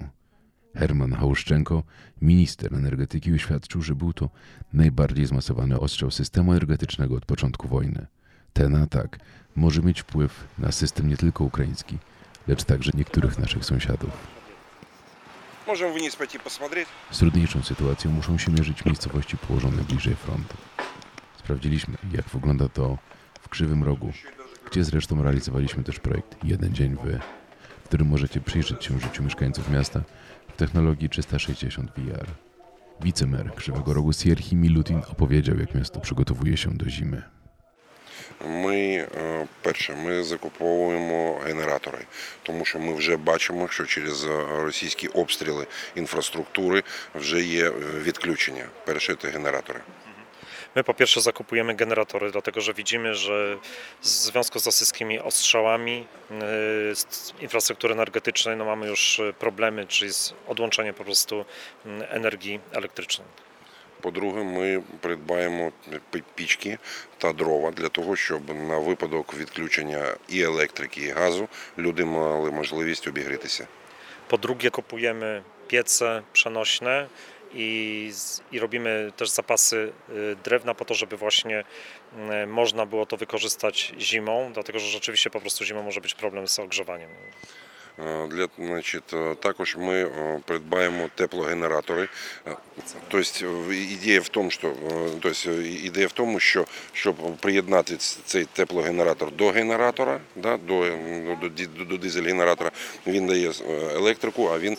Herman 0.74 1.12
Hałuszczenko, 1.12 1.82
minister 2.22 2.74
energetyki, 2.74 3.34
oświadczył, 3.34 3.82
że 3.82 3.94
był 3.94 4.12
to 4.12 4.30
najbardziej 4.72 5.26
zmasowany 5.26 5.80
ostrzał 5.80 6.10
systemu 6.10 6.52
energetycznego 6.52 7.16
od 7.16 7.26
początku 7.26 7.68
wojny. 7.68 8.06
Ten 8.52 8.74
atak 8.74 9.18
może 9.56 9.82
mieć 9.82 10.00
wpływ 10.00 10.48
na 10.58 10.72
system 10.72 11.08
nie 11.08 11.16
tylko 11.16 11.44
ukraiński, 11.44 11.98
lecz 12.47 12.63
także 12.63 12.91
niektórych 12.93 13.39
naszych 13.39 13.65
sąsiadów. 13.65 14.09
Можем 15.67 15.93
вниз 15.93 16.15
пойти 16.15 16.39
посмотреть. 16.39 16.87
Z 17.11 17.17
trudniejszą 17.19 17.63
sytuacją 17.63 18.11
muszą 18.11 18.37
się 18.37 18.51
mierzyć 18.51 18.85
miejscowości 18.85 19.37
położone 19.37 19.83
bliżej 19.83 20.15
frontu. 20.15 20.57
Sprawdziliśmy, 21.39 21.97
jak 22.13 22.29
wygląda 22.29 22.69
to 22.69 22.97
w 23.41 23.49
Krzywym 23.49 23.83
Rogu, 23.83 24.11
gdzie 24.71 24.83
zresztą 24.83 25.23
realizowaliśmy 25.23 25.83
też 25.83 25.99
projekt 25.99 26.43
Jeden 26.43 26.73
Dzień 26.73 26.97
Wy, 27.03 27.19
w 27.83 27.87
którym 27.87 28.07
możecie 28.07 28.41
przyjrzeć 28.41 28.85
się 28.85 28.99
życiu 28.99 29.23
mieszkańców 29.23 29.69
miasta 29.69 30.01
w 30.47 30.57
technologii 30.57 31.09
360 31.09 31.91
VR. 31.97 32.27
Wicemer 33.01 33.55
Krzywego 33.55 33.93
Rogu 33.93 34.13
Sierhi 34.13 34.55
Milutin 34.55 35.01
opowiedział, 35.11 35.57
jak 35.57 35.75
miasto 35.75 35.99
przygotowuje 35.99 36.57
się 36.57 36.73
do 36.73 36.89
zimy. 36.89 37.32
Ми 38.45 38.77
е, 38.77 39.47
перше, 39.61 39.95
ми 39.95 40.23
закуповуємо 40.23 41.39
генератори, 41.45 41.99
тому 42.43 42.65
що 42.65 42.79
ми 42.79 42.93
вже 42.93 43.17
бачимо, 43.17 43.67
що 43.67 43.85
через 43.85 44.25
е, 44.25 44.45
російські 44.49 45.07
обстріли 45.07 45.67
інфраструктури 45.95 46.83
вже 47.15 47.41
є 47.41 47.67
е, 47.67 47.71
відключення. 48.03 48.65
Перше 48.85 49.15
це 49.15 49.29
генератори. 49.29 49.79
My 50.75 50.83
po 50.83 50.93
pierwsze 50.93 51.21
zakupujemy 51.21 51.75
generatory, 51.75 52.31
dlatego 52.31 52.61
że 52.61 52.73
widzimy, 52.73 53.15
że 53.15 53.57
w 54.01 54.07
związku 54.07 54.59
z 54.59 54.65
rosyjskimi 54.65 55.19
ostrzałami 55.19 56.07
yy, 56.29 56.37
z 56.95 57.33
infrastruktury 57.39 57.93
energetycznej 57.93 58.57
no 58.57 58.65
mamy 58.65 58.87
już 58.87 59.19
y, 59.19 59.33
problemy, 59.33 59.87
czyli 59.87 60.13
z 60.13 60.33
odłączenie 60.47 60.93
po 60.93 61.03
prostu 61.03 61.45
mm, 61.85 62.07
energii 62.09 62.59
elektrycznej. 62.71 63.27
По-друге, 64.04 64.42
ми 64.42 64.82
придбаємо 65.00 65.72
пі- 66.12 66.22
пічки 66.34 66.78
та 67.18 67.32
дрова 67.32 67.70
для 67.70 67.88
того, 67.88 68.16
щоб 68.16 68.42
на 68.54 68.78
випадок 68.78 69.34
відключення 69.34 70.16
і 70.28 70.42
електрики, 70.42 71.00
і 71.00 71.08
газу 71.10 71.48
люди 71.78 72.04
мали 72.04 72.50
можливість 72.50 73.08
обігрітися. 73.08 73.66
Drugie 74.30 74.70
kupujemy 74.70 75.42
piece 75.68 76.22
przenośne 76.32 77.08
i, 77.54 77.68
i 78.52 78.58
robimy 78.58 79.12
też 79.16 79.28
zapasy 79.30 79.92
drewna 80.44 80.74
po 80.74 80.84
to, 80.84 80.94
żeby 80.94 81.16
właśnie 81.16 81.64
można 82.46 82.86
było 82.86 83.06
to 83.06 83.16
wykorzystać 83.16 83.94
zimą, 83.98 84.50
dlatego 84.54 84.78
że 84.78 84.86
rzeczywiście 84.86 85.30
po 85.30 85.40
prostu 85.40 85.64
zimą 85.64 85.82
może 85.82 86.00
być 86.00 86.14
problem 86.14 86.48
z 86.48 86.58
ogrzewaniem. 86.58 87.10
Е, 87.98 88.26
Для, 88.26 88.48
значить, 88.58 89.14
е, 89.14 89.34
також 89.34 89.76
ми 89.76 90.02
е, 90.04 90.40
придбаємо 90.44 91.08
теплогенератори. 91.14 92.08
Тобто 93.08 93.72
ідея 93.72 94.20
в 94.20 94.28
тому, 94.28 94.50
що, 94.50 94.72
тобто, 95.22 95.52
ідея 95.62 96.06
в 96.06 96.12
тому, 96.12 96.40
що 96.40 96.64
щоб 96.92 97.16
приєднати 97.36 97.96
цей 97.96 98.44
теплогенератор 98.44 99.32
до 99.32 99.48
генератора, 99.50 100.20
да, 100.36 100.56
до, 100.56 100.90
до, 101.40 101.48
до, 101.48 101.84
до 101.84 101.96
дизель-генератора, 101.96 102.70
він 103.06 103.26
дає 103.26 103.52
електрику, 103.94 104.48
а 104.48 104.58
він 104.58 104.76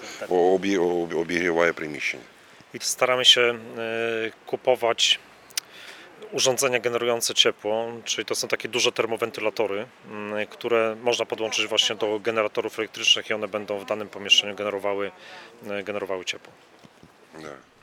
обігріває 1.16 1.74
приміщення. 1.74 2.24
Staramy 2.80 3.26
się 3.26 3.60
kupować 4.46 5.20
urządzenia 6.32 6.80
generujące 6.80 7.34
ciepło, 7.34 7.88
czyli 8.04 8.26
to 8.26 8.36
są 8.36 8.48
takie 8.48 8.70
duże 8.70 8.92
termowentylatory, 8.92 9.86
y, 10.44 10.48
które 10.48 10.96
można 11.04 11.26
podłączyć 11.26 11.68
właśnie 11.68 11.96
do 11.96 12.20
generatorów 12.20 12.80
elektrycznych 12.80 13.30
i 13.30 13.34
one 13.34 13.48
będą 13.48 13.80
w 13.80 13.86
danym 13.86 14.10
pomieszczeniu 14.10 14.56
generowały, 14.56 15.12
y, 15.80 15.84
generowały 15.84 16.26
ciepło. 16.26 16.54
Да. 17.34 17.75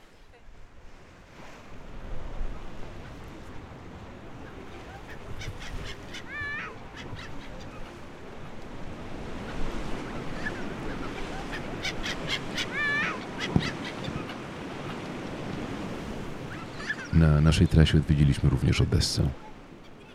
Na 17.22 17.42
naszej 17.42 17.68
trasie 17.68 17.98
odwiedziliśmy 17.98 18.50
również 18.50 18.82
Odessę, 18.82 19.30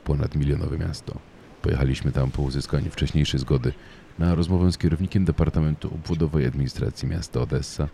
ponadmilionowe 0.05 0.79
miasto. 0.79 1.19
Pojechaliśmy 1.63 2.13
tam 2.13 2.31
po 2.31 2.43
uzyskaniu 2.43 2.91
wcześniejszej 2.91 3.41
zgody 3.41 3.73
na 4.19 4.35
rozmowę 4.35 4.73
z 4.73 4.79
kierownikiem 4.79 5.25
Departamentu 5.25 5.89
Obwodowej 5.95 6.47
Administracji 6.47 7.09
Miasta 7.09 7.41
Odessa 7.41 7.89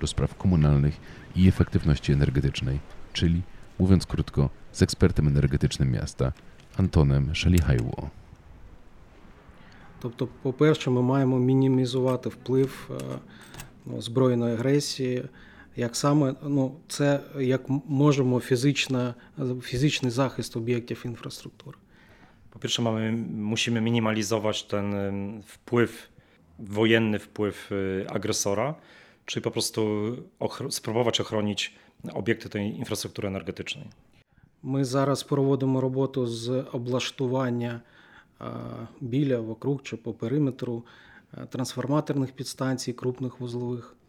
do 0.00 0.06
spraw 0.06 0.34
komunalnych 0.34 1.00
i 1.36 1.48
efektywności 1.48 2.12
energetycznej, 2.12 2.80
czyli, 3.12 3.42
mówiąc 3.78 4.06
krótko, 4.06 4.50
z 4.72 4.82
ekspertem 4.82 5.28
energetycznym 5.28 5.90
miasta 5.90 6.32
Antonem 6.76 7.34
Szalihajło. 7.34 8.10
Тобто, 10.00 10.28
по-перше, 10.42 10.90
ми 10.90 11.02
маємо 11.02 11.38
мінімізувати 11.38 12.28
вплив 12.28 12.90
е, 12.90 13.18
ну, 13.86 14.02
збройної 14.02 14.54
агресії. 14.54 15.24
Як 15.75 15.95
саме 15.95 16.35
ну, 16.43 16.75
це 16.87 17.19
як 17.39 17.61
можемо 17.87 18.39
фізична, 18.39 19.15
фізичний 19.61 20.11
захист 20.11 20.57
об'єктів 20.57 21.01
інфраструктури. 21.05 21.77
Po 22.51 22.59
pierwsze 22.59 22.81
mamy, 22.81 23.11
musimy 23.51 23.81
minimalizować 23.81 24.63
ten 24.63 24.93
wpływ, 25.47 26.09
wojenny 26.59 27.19
wpływ 27.19 27.71
y, 27.71 28.05
agresora, 28.09 28.75
czyli 29.25 29.43
po 29.43 29.51
prostu 29.51 29.81
ochro- 30.39 30.71
spróbować 30.71 31.21
ochronić 31.21 31.75
obiekty 32.13 32.49
tej 32.49 32.77
infrastruktury 32.77 33.27
energetycznej. 33.27 33.85
Ми 34.63 34.85
зараз 34.85 35.23
проводимо 35.23 35.81
роботу 35.81 36.27
з 36.27 36.65
облаштування 36.71 37.81
е, 38.41 38.45
біля, 39.01 39.39
вокруг 39.39 39.81
чи 39.83 39.97
по 39.97 40.13
периметру 40.13 40.83
е, 41.33 41.45
трансформаторних 41.45 42.31
підстанцій, 42.31 42.93
крупних 42.93 43.39
вузлових, 43.39 43.95
е, 43.95 44.00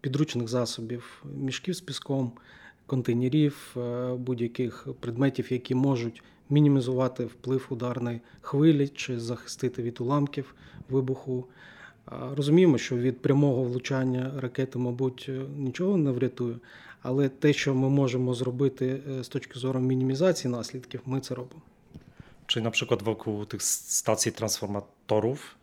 підручних 0.00 0.48
засобів, 0.48 1.24
мішків 1.40 1.74
з 1.74 1.80
піском, 1.80 2.32
контейнерів, 2.86 3.76
е, 3.76 4.14
будь-яких 4.14 4.88
предметів, 5.00 5.52
які 5.52 5.74
можуть 5.74 6.22
мінімізувати 6.50 7.24
вплив 7.24 7.66
ударної 7.70 8.20
хвилі 8.40 8.88
чи 8.88 9.20
захистити 9.20 9.82
від 9.82 10.00
уламків 10.00 10.54
вибуху. 10.88 11.44
Е, 12.12 12.12
Розуміємо, 12.36 12.78
що 12.78 12.96
від 12.96 13.22
прямого 13.22 13.62
влучання 13.62 14.32
ракети, 14.40 14.78
мабуть, 14.78 15.26
е, 15.28 15.40
нічого 15.56 15.96
не 15.96 16.10
врятує, 16.10 16.56
але 17.02 17.28
те, 17.28 17.52
що 17.52 17.74
ми 17.74 17.88
можемо 17.88 18.34
зробити 18.34 19.02
е, 19.10 19.24
з 19.24 19.28
точки 19.28 19.58
зору 19.58 19.80
мінімізації 19.80 20.52
наслідків, 20.52 21.00
ми 21.06 21.20
це 21.20 21.34
робимо. 21.34 21.62
Czyli 22.46 22.62
na 22.62 22.70
przykład 22.70 23.02
wokół 23.02 23.44
tych 23.46 23.62
stacji 23.62 24.32
transformatorów 24.32 25.55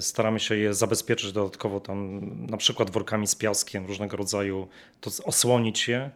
staramy 0.00 0.40
się 0.40 0.56
je 0.56 0.74
zabezpieczyć 0.74 1.32
dodatkowo 1.32 1.80
tam 1.80 2.20
na 2.46 2.56
przykład 2.56 2.90
workami 2.90 3.26
z 3.26 3.34
piaskiem 3.34 3.86
różnego 3.86 4.16
rodzaju, 4.16 4.68
to 5.00 5.10
osłonić 5.24 5.88
je 5.88 6.10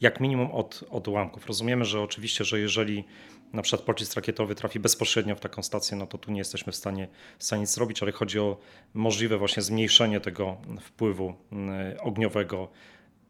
jak 0.00 0.20
minimum 0.20 0.50
od, 0.50 0.84
od 0.90 1.08
ułamków. 1.08 1.46
Rozumiemy, 1.46 1.84
że 1.84 2.00
oczywiście, 2.00 2.44
że 2.44 2.60
jeżeli 2.60 3.04
na 3.52 3.62
przykład 3.62 3.86
pocisk 3.86 4.16
rakietowy 4.16 4.54
trafi 4.54 4.80
bezpośrednio 4.80 5.36
w 5.36 5.40
taką 5.40 5.62
stację, 5.62 5.96
no 5.96 6.06
to 6.06 6.18
tu 6.18 6.30
nie 6.30 6.38
jesteśmy 6.38 6.72
w 6.72 6.76
stanie, 6.76 7.08
w 7.38 7.44
stanie 7.44 7.60
nic 7.60 7.70
zrobić, 7.70 8.02
ale 8.02 8.12
chodzi 8.12 8.38
o 8.38 8.56
możliwe 8.94 9.38
właśnie 9.38 9.62
zmniejszenie 9.62 10.20
tego 10.20 10.56
wpływu 10.80 11.34
y, 11.92 12.00
ogniowego, 12.00 12.68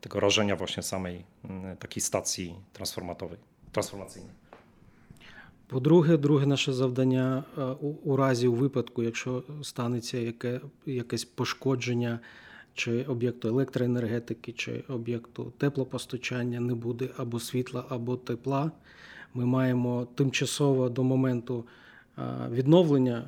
tego 0.01 0.21
rażenia 0.21 0.57
właśnie 0.57 0.83
samej 0.83 1.25
y, 1.75 1.77
takiej 1.77 2.01
stacji 2.01 2.55
transformatowej, 2.73 3.39
transformacyjnej. 3.73 4.35
По-друге, 5.67 6.17
друге 6.17 6.47
наше 6.47 6.73
завдання 6.73 7.45
е, 7.59 7.63
у, 8.05 8.17
разі 8.17 8.49
у 8.49 8.55
випадку, 8.55 9.03
якщо 9.03 9.43
станеться 9.63 10.19
яке, 10.19 10.61
якесь 10.87 11.25
пошкодження 11.25 12.21
чи 12.75 13.03
об'єкту 13.03 13.49
електроенергетики, 13.49 14.53
чи 14.53 14.85
об'єкту 14.89 15.53
теплопостачання 15.59 16.61
не 16.61 16.75
буде 16.75 17.09
або 17.17 17.41
світла, 17.41 17.85
або 17.89 18.17
тепла. 18.17 18.71
Ми 19.35 19.47
маємо 19.47 20.09
тимчасово 20.15 20.89
до 20.89 21.05
моменту 21.05 21.65
відновлення 22.51 23.25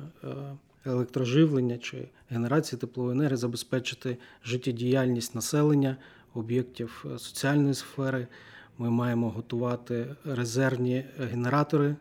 електроживлення 0.85 1.77
чи 1.77 2.07
генерації 2.29 2.79
теплової 2.79 3.15
енергії 3.15 3.37
забезпечити 3.37 4.17
життєдіяльність 4.45 5.35
населення, 5.35 5.97
об'єктів 6.33 7.05
соціальної 7.17 7.73
сфери. 7.73 8.27
Ми 8.77 8.89
маємо 8.89 9.29
готувати 9.29 10.15
резервні 10.25 11.05
генератори, 11.19 11.95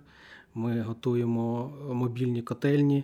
ми 0.56 0.82
готуємо 0.82 1.74
мобільні 1.94 2.42
котельні, 2.42 3.04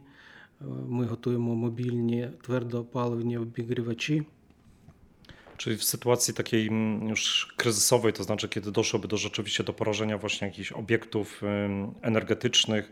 ми 0.87 1.05
готуємо 1.05 1.55
мобільні 1.55 2.27
твердопаливні 2.41 3.37
обігрівачі. 3.37 4.23
Czyli 5.57 5.75
w 5.75 5.83
sytuacji 5.83 6.33
takiej 6.33 6.69
już 7.09 7.53
kryzysowej, 7.57 8.13
to 8.13 8.23
znaczy 8.23 8.49
kiedy 8.49 8.71
doszłoby 8.71 9.07
do 9.07 9.17
rzeczywiście 9.17 9.63
do 9.63 9.73
porażenia 9.73 10.17
właśnie 10.17 10.47
jakichś 10.47 10.71
obiektów 10.71 11.41
energetycznych, 12.01 12.91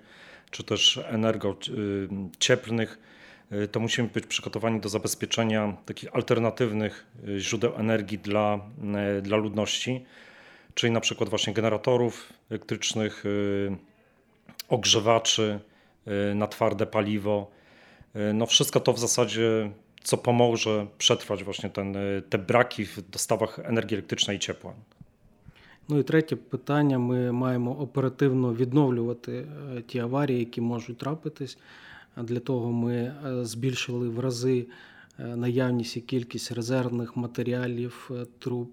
czy 0.52 0.64
też 0.64 1.00
energocieplnych, 1.06 3.00
to 3.72 3.80
musimy 3.80 4.08
być 4.08 4.26
przygotowani 4.26 4.80
do 4.82 4.90
zabezpieczenia 4.90 5.78
takich 5.86 6.16
alternatywnych 6.16 7.06
źródeł 7.38 7.76
energii 7.76 8.18
dla, 8.18 8.60
dla 9.22 9.38
ludności, 9.38 10.06
czyli 10.74 10.94
na 10.94 11.00
przykład 11.00 11.30
właśnie 11.30 11.54
generatorów 11.54 12.34
elektrycznych, 12.50 13.24
ogrzewaczy 14.69 15.61
na 16.35 16.47
twarde 16.47 16.87
paliwo. 16.87 17.51
No 18.35 18.47
wszystko 18.47 18.81
to 18.81 18.93
w 18.93 18.99
zasadzie, 18.99 19.71
co 20.03 20.17
pomoże 20.17 20.87
przetrwać 20.99 21.45
właśnie 21.45 21.71
ten, 21.71 21.97
te 22.29 22.39
braki 22.39 22.85
w 22.85 23.11
dostawach 23.11 23.59
energii 23.59 23.95
електричної 23.95 24.37
і 24.37 24.41
ciepła. 24.41 24.73
Ну 25.89 25.99
і 25.99 26.03
третє 26.03 26.37
питання: 26.37 26.99
ми 26.99 27.33
маємо 27.33 27.81
оперативно 27.81 28.55
відновлювати 28.55 29.47
ті 29.87 29.99
аварії, 29.99 30.39
які 30.39 30.61
можуть 30.61 30.99
трапитись. 30.99 31.59
Для 32.17 32.41
того 32.41 32.73
ми 32.73 33.15
збільшили 33.43 34.09
в 34.09 34.21
рази 34.21 34.67
наявність 35.19 35.97
і 35.97 36.01
кількість 36.01 36.53
резервних 36.53 37.17
матеріалів, 37.17 38.11
труб, 38.39 38.71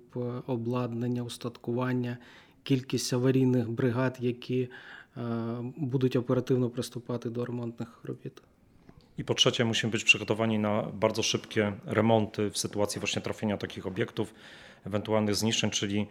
обладнання, 0.47 1.23
устаткування, 1.23 2.17
кількість 2.66 3.12
аварійних 3.12 3.70
бригад, 3.70 4.18
які 4.20 4.68
будуть 5.76 6.16
оперативно 6.16 6.70
приступати 6.70 7.30
до 7.30 7.44
ремонтних 7.44 8.00
робіт. 8.04 8.42
I 9.18 9.24
po 9.24 9.34
trzecie, 9.34 9.64
musimy 9.64 9.90
być 9.92 10.04
przygotowani 10.04 10.58
na 10.58 10.82
bardzo 10.82 11.22
szybkie 11.22 11.72
remonty 11.86 12.50
w 12.50 12.58
sytuacji 12.58 13.00
właśnie 13.00 13.22
trafienia 13.22 13.56
takich 13.56 13.86
obiektów, 13.86 14.34
ewentualnych 14.86 15.34
zniszczeń, 15.34 15.70
czyli 15.70 16.06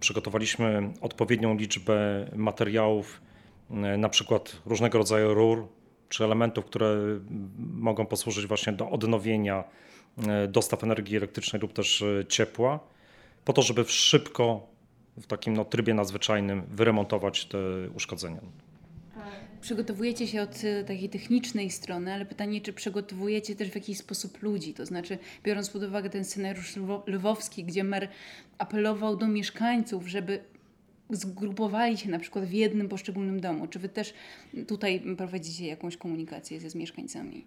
przygotowaliśmy 0.00 0.92
odpowiednią 1.00 1.56
liczbę 1.56 2.26
materiałów, 2.36 3.20
na 3.98 4.08
przykład 4.08 4.56
różnego 4.66 4.98
rodzaju 4.98 5.34
rur 5.34 5.66
czy 6.08 6.24
elementów, 6.24 6.64
które 6.64 6.96
mogą 7.58 8.06
posłużyć 8.06 8.46
właśnie 8.46 8.72
do 8.72 8.90
odnowienia 8.90 9.64
dostaw 10.48 10.84
energii 10.84 11.16
elektrycznej 11.16 11.62
lub 11.62 11.72
też 11.72 12.04
ciepła, 12.28 12.80
po 13.44 13.52
to, 13.52 13.62
żeby 13.62 13.84
szybko 13.84 14.66
w 15.20 15.26
takim 15.26 15.54
no, 15.54 15.64
trybie 15.64 15.94
nadzwyczajnym 15.94 16.62
wyremontować 16.70 17.46
te 17.46 17.58
uszkodzenia. 17.96 18.40
Przygotowujecie 19.60 20.26
się 20.26 20.42
od 20.42 20.62
takiej 20.86 21.08
technicznej 21.08 21.70
strony, 21.70 22.12
ale 22.12 22.26
pytanie, 22.26 22.60
czy 22.60 22.72
przygotowujecie 22.72 23.56
też 23.56 23.68
w 23.70 23.74
jakiś 23.74 23.98
sposób 23.98 24.42
ludzi? 24.42 24.74
To 24.74 24.86
znaczy, 24.86 25.18
biorąc 25.44 25.70
pod 25.70 25.82
uwagę 25.82 26.10
ten 26.10 26.24
scenariusz 26.24 26.76
lwowski, 27.06 27.64
gdzie 27.64 27.84
mer 27.84 28.08
apelował 28.58 29.16
do 29.16 29.28
mieszkańców, 29.28 30.08
żeby 30.08 30.40
zgrupowali 31.10 31.98
się 31.98 32.10
na 32.10 32.18
przykład 32.18 32.44
w 32.44 32.52
jednym 32.52 32.88
poszczególnym 32.88 33.40
domu. 33.40 33.66
Czy 33.66 33.78
wy 33.78 33.88
też 33.88 34.14
tutaj 34.68 35.02
prowadzicie 35.16 35.66
jakąś 35.66 35.96
komunikację 35.96 36.60
ze 36.60 36.70
z 36.70 36.74
mieszkańcami? 36.74 37.44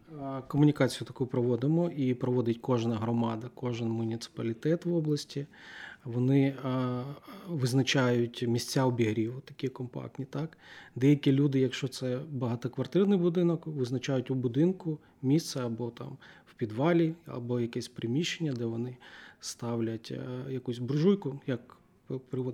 Комунікацію 0.48 1.08
таку 1.08 1.28
проводимо 1.28 1.90
і 1.90 2.14
проводить 2.14 2.58
кожна 2.58 2.96
громада, 2.96 3.50
кожен 3.56 3.90
муніципалітет 3.90 4.86
в 4.86 4.96
області. 4.96 5.46
Вони 6.05 6.55
визначають 7.49 8.45
місця 8.49 8.85
обігріву, 8.85 9.41
такі 9.41 9.69
компактні. 9.69 10.25
Так? 10.25 10.59
Деякі 10.97 11.33
люди, 11.33 11.61
якщо 11.61 11.89
це 11.89 12.21
багатоквартирний 12.31 13.19
будинок, 13.19 13.67
визначають 13.67 14.31
у 14.31 14.35
будинку 14.35 14.99
місце 15.23 15.61
або 15.61 15.91
там 15.91 16.17
в 16.47 16.55
підвалі, 16.55 17.15
або 17.27 17.61
якесь 17.61 17.89
приміщення, 17.89 18.53
де 18.53 18.65
вони 18.65 18.97
ставлять 19.41 20.13
якусь 20.51 20.79
буржуйку, 20.79 21.41
як 21.47 21.77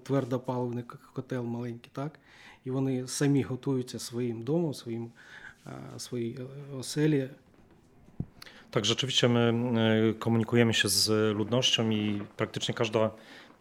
твердопаливний 0.03 0.85
котел 1.13 1.45
маленький, 1.45 1.91
так? 1.93 2.21
І 2.65 2.71
вони 2.71 3.07
самі 3.07 3.43
готуються 3.43 3.99
своїм 3.99 4.43
домом, 4.43 4.75
своїм, 4.75 5.11
своїй 5.97 6.39
оселі. 6.79 7.29
Tak, 8.71 8.85
rzeczywiście 8.85 9.29
my 9.29 10.15
komunikujemy 10.19 10.75
się 10.75 10.89
z 10.89 11.35
ludnością 11.37 11.91
i 11.91 12.23
praktycznie 12.37 12.75
każda 12.75 13.11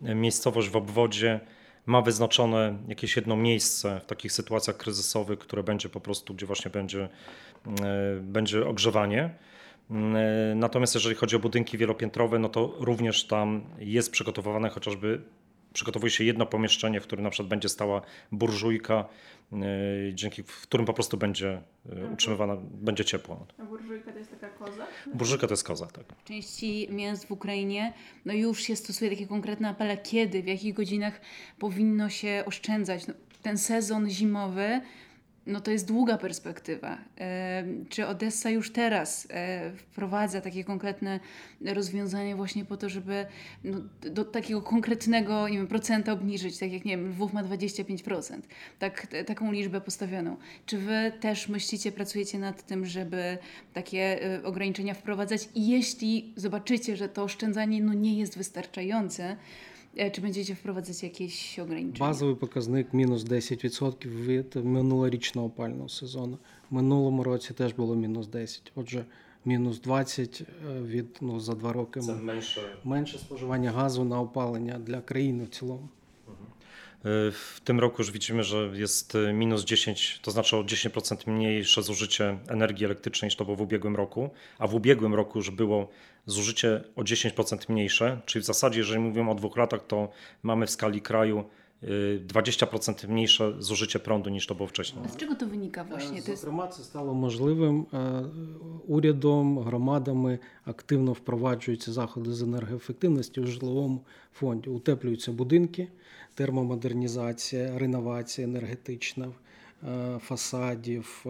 miejscowość 0.01 0.69
w 0.69 0.75
obwodzie 0.75 1.39
ma 1.85 2.01
wyznaczone 2.01 2.77
jakieś 2.87 3.15
jedno 3.15 3.35
miejsce 3.37 3.99
w 3.99 4.05
takich 4.05 4.31
sytuacjach 4.31 4.77
kryzysowych, 4.77 5.39
które 5.39 5.63
będzie 5.63 5.89
po 5.89 5.99
prostu, 5.99 6.33
gdzie 6.33 6.45
właśnie 6.45 6.71
będzie, 6.71 7.09
będzie 8.21 8.67
ogrzewanie. 8.67 9.29
Natomiast 10.55 10.95
jeżeli 10.95 11.15
chodzi 11.15 11.35
o 11.35 11.39
budynki 11.39 11.77
wielopiętrowe, 11.77 12.39
no 12.39 12.49
to 12.49 12.75
również 12.79 13.27
tam 13.27 13.63
jest 13.79 14.11
przygotowywane 14.11 14.69
chociażby 14.69 15.21
przygotowuje 15.79 16.11
się 16.11 16.23
jedno 16.23 16.45
pomieszczenie, 16.45 17.01
w 17.01 17.03
którym 17.03 17.23
na 17.23 17.29
przykład 17.29 17.49
będzie 17.49 17.69
stała 17.69 18.01
burżujka, 18.31 19.05
dzięki 20.13 20.43
w 20.43 20.61
którym 20.61 20.85
po 20.85 20.93
prostu 20.93 21.17
będzie 21.17 21.61
utrzymywana, 22.13 22.57
będzie 22.61 23.05
ciepło. 23.05 23.47
A 23.57 23.63
burżujka 23.63 24.11
to 24.11 24.17
jest 24.17 24.31
taka 24.31 24.49
koza? 24.49 24.87
Burżujka 25.13 25.47
to 25.47 25.53
jest 25.53 25.63
koza, 25.63 25.85
tak. 25.85 26.05
W 26.17 26.23
części 26.23 26.87
miast 26.91 27.27
w 27.27 27.31
Ukrainie 27.31 27.93
no 28.25 28.33
już 28.33 28.61
się 28.63 28.75
stosuje 28.75 29.11
takie 29.11 29.27
konkretne 29.27 29.69
apele, 29.69 29.97
kiedy, 29.97 30.43
w 30.43 30.47
jakich 30.47 30.73
godzinach 30.73 31.21
powinno 31.59 32.09
się 32.09 32.43
oszczędzać. 32.45 33.07
No, 33.07 33.13
ten 33.41 33.57
sezon 33.57 34.09
zimowy 34.09 34.81
no 35.49 35.61
to 35.61 35.71
jest 35.71 35.87
długa 35.87 36.17
perspektywa. 36.17 36.97
Czy 37.89 38.07
Odessa 38.07 38.49
już 38.49 38.71
teraz 38.71 39.27
wprowadza 39.77 40.41
takie 40.41 40.63
konkretne 40.63 41.19
rozwiązanie 41.65 42.35
właśnie 42.35 42.65
po 42.65 42.77
to, 42.77 42.89
żeby 42.89 43.25
no, 43.63 43.77
do 44.01 44.25
takiego 44.25 44.61
konkretnego 44.61 45.49
nie 45.49 45.57
wiem, 45.57 45.67
procenta 45.67 46.11
obniżyć, 46.11 46.57
tak 46.57 46.73
jak 46.73 46.85
nie 46.85 46.97
wiem, 46.97 47.09
Lwów 47.09 47.33
ma 47.33 47.43
25%, 47.43 48.39
tak, 48.79 49.07
taką 49.25 49.51
liczbę 49.51 49.81
postawioną. 49.81 50.37
Czy 50.65 50.77
wy 50.77 51.11
też 51.19 51.49
myślicie, 51.49 51.91
pracujecie 51.91 52.39
nad 52.39 52.65
tym, 52.65 52.85
żeby 52.85 53.37
takie 53.73 54.19
ograniczenia 54.43 54.93
wprowadzać 54.93 55.49
i 55.55 55.67
jeśli 55.67 56.33
zobaczycie, 56.35 56.95
że 56.95 57.09
to 57.09 57.23
oszczędzanie 57.23 57.83
no, 57.83 57.93
nie 57.93 58.19
jest 58.19 58.37
wystarczające, 58.37 59.37
Чи 59.95 60.21
będziecie 60.21 60.53
впроваджувати 60.53 61.05
якісь 61.05 61.59
ограничення? 61.59 61.99
Базовий 61.99 62.35
показник 62.35 62.93
мінус 62.93 63.25
10% 63.25 64.25
від 64.25 64.55
минулорічного 64.55 65.47
опального 65.47 65.89
сезону. 65.89 66.37
В 66.69 66.73
минулому 66.73 67.23
році 67.23 67.53
теж 67.53 67.73
було 67.73 67.95
мінус 67.95 68.27
10. 68.27 68.71
Отже, 68.75 69.05
мінус 69.45 69.81
20 69.81 70.41
від 70.81 71.17
ну, 71.21 71.39
за 71.39 71.53
два 71.53 71.73
роки 71.73 71.99
Це 71.99 72.15
менше. 72.15 72.61
менше 72.83 73.17
споживання 73.17 73.71
газу 73.71 74.03
на 74.03 74.21
опалення 74.21 74.79
для 74.79 75.01
країни 75.01 75.43
в 75.43 75.49
цілому. 75.49 75.89
W 77.32 77.60
tym 77.64 77.80
roku 77.80 77.96
już 77.98 78.10
widzimy, 78.10 78.44
że 78.44 78.70
jest 78.74 79.16
minus 79.34 79.64
10, 79.64 80.20
to 80.22 80.30
znaczy 80.30 80.56
o 80.56 80.62
10% 80.62 81.30
mniejsze 81.30 81.82
zużycie 81.82 82.38
energii 82.48 82.84
elektrycznej 82.84 83.26
niż 83.26 83.36
to 83.36 83.44
było 83.44 83.56
w 83.56 83.60
ubiegłym 83.60 83.96
roku, 83.96 84.30
a 84.58 84.66
w 84.66 84.74
ubiegłym 84.74 85.14
roku 85.14 85.38
już 85.38 85.50
było 85.50 85.88
zużycie 86.26 86.84
o 86.96 87.02
10% 87.02 87.70
mniejsze, 87.70 88.20
czyli 88.26 88.42
w 88.42 88.46
zasadzie, 88.46 88.78
jeżeli 88.78 89.00
mówimy 89.00 89.30
o 89.30 89.34
dwóch 89.34 89.56
latach, 89.56 89.86
to 89.86 90.08
mamy 90.42 90.66
w 90.66 90.70
skali 90.70 91.00
kraju 91.00 91.44
20% 92.26 93.08
mniejsze 93.08 93.54
zużycie 93.58 93.98
prądu 93.98 94.30
niż 94.30 94.46
to 94.46 94.54
było 94.54 94.68
wcześniej. 94.68 95.04
A 95.04 95.08
z 95.08 95.16
czego 95.16 95.34
to 95.34 95.46
wynika 95.46 95.84
właśnie? 95.84 96.22
To 96.22 96.30
jest... 96.30 96.42
Зокрема, 96.42 96.68
це 96.68 96.82
стало 96.82 97.14
можливим 97.14 97.86
урядом, 98.86 99.58
громадами 99.58 100.38
активно 100.64 101.12
впроваджуються 101.12 101.92
заходи 101.92 102.32
з 102.32 102.42
енергоефективності 102.42 103.40
у 103.40 103.46
житловому 103.46 104.04
фонді. 104.32 104.70
Утеплюються 104.70 105.32
будинки, 105.32 105.88
Термомодернізація, 106.39 107.79
реновація 107.79 108.47
енергетична 108.47 109.31
фасадів, 110.19 111.25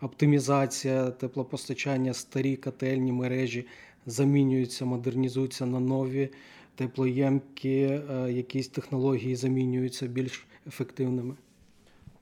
оптимізація 0.00 1.10
теплопостачання, 1.10 2.14
старі 2.14 2.56
котельні 2.56 3.12
мережі 3.12 3.66
замінюються, 4.06 4.84
модернізуються 4.84 5.66
на 5.66 5.80
нові 5.80 6.28
теплоємкі, 6.74 8.00
якісь 8.28 8.68
технології 8.68 9.36
замінюються 9.36 10.06
більш 10.06 10.46
ефективними. 10.66 11.34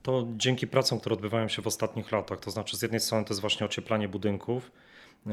To 0.03 0.29
dzięki 0.37 0.67
pracom, 0.67 1.01
które 1.01 1.15
odbywają 1.15 1.49
się 1.49 1.63
w 1.63 1.67
ostatnich 1.67 2.13
latach, 2.13 2.41
to 2.41 2.51
znaczy 2.51 2.77
z 2.77 2.83
jednej 2.83 3.01
strony 3.01 3.25
to 3.25 3.33
jest 3.35 3.41
właśnie 3.41 3.67
ocieplanie 3.67 4.09
budynków, 4.09 4.71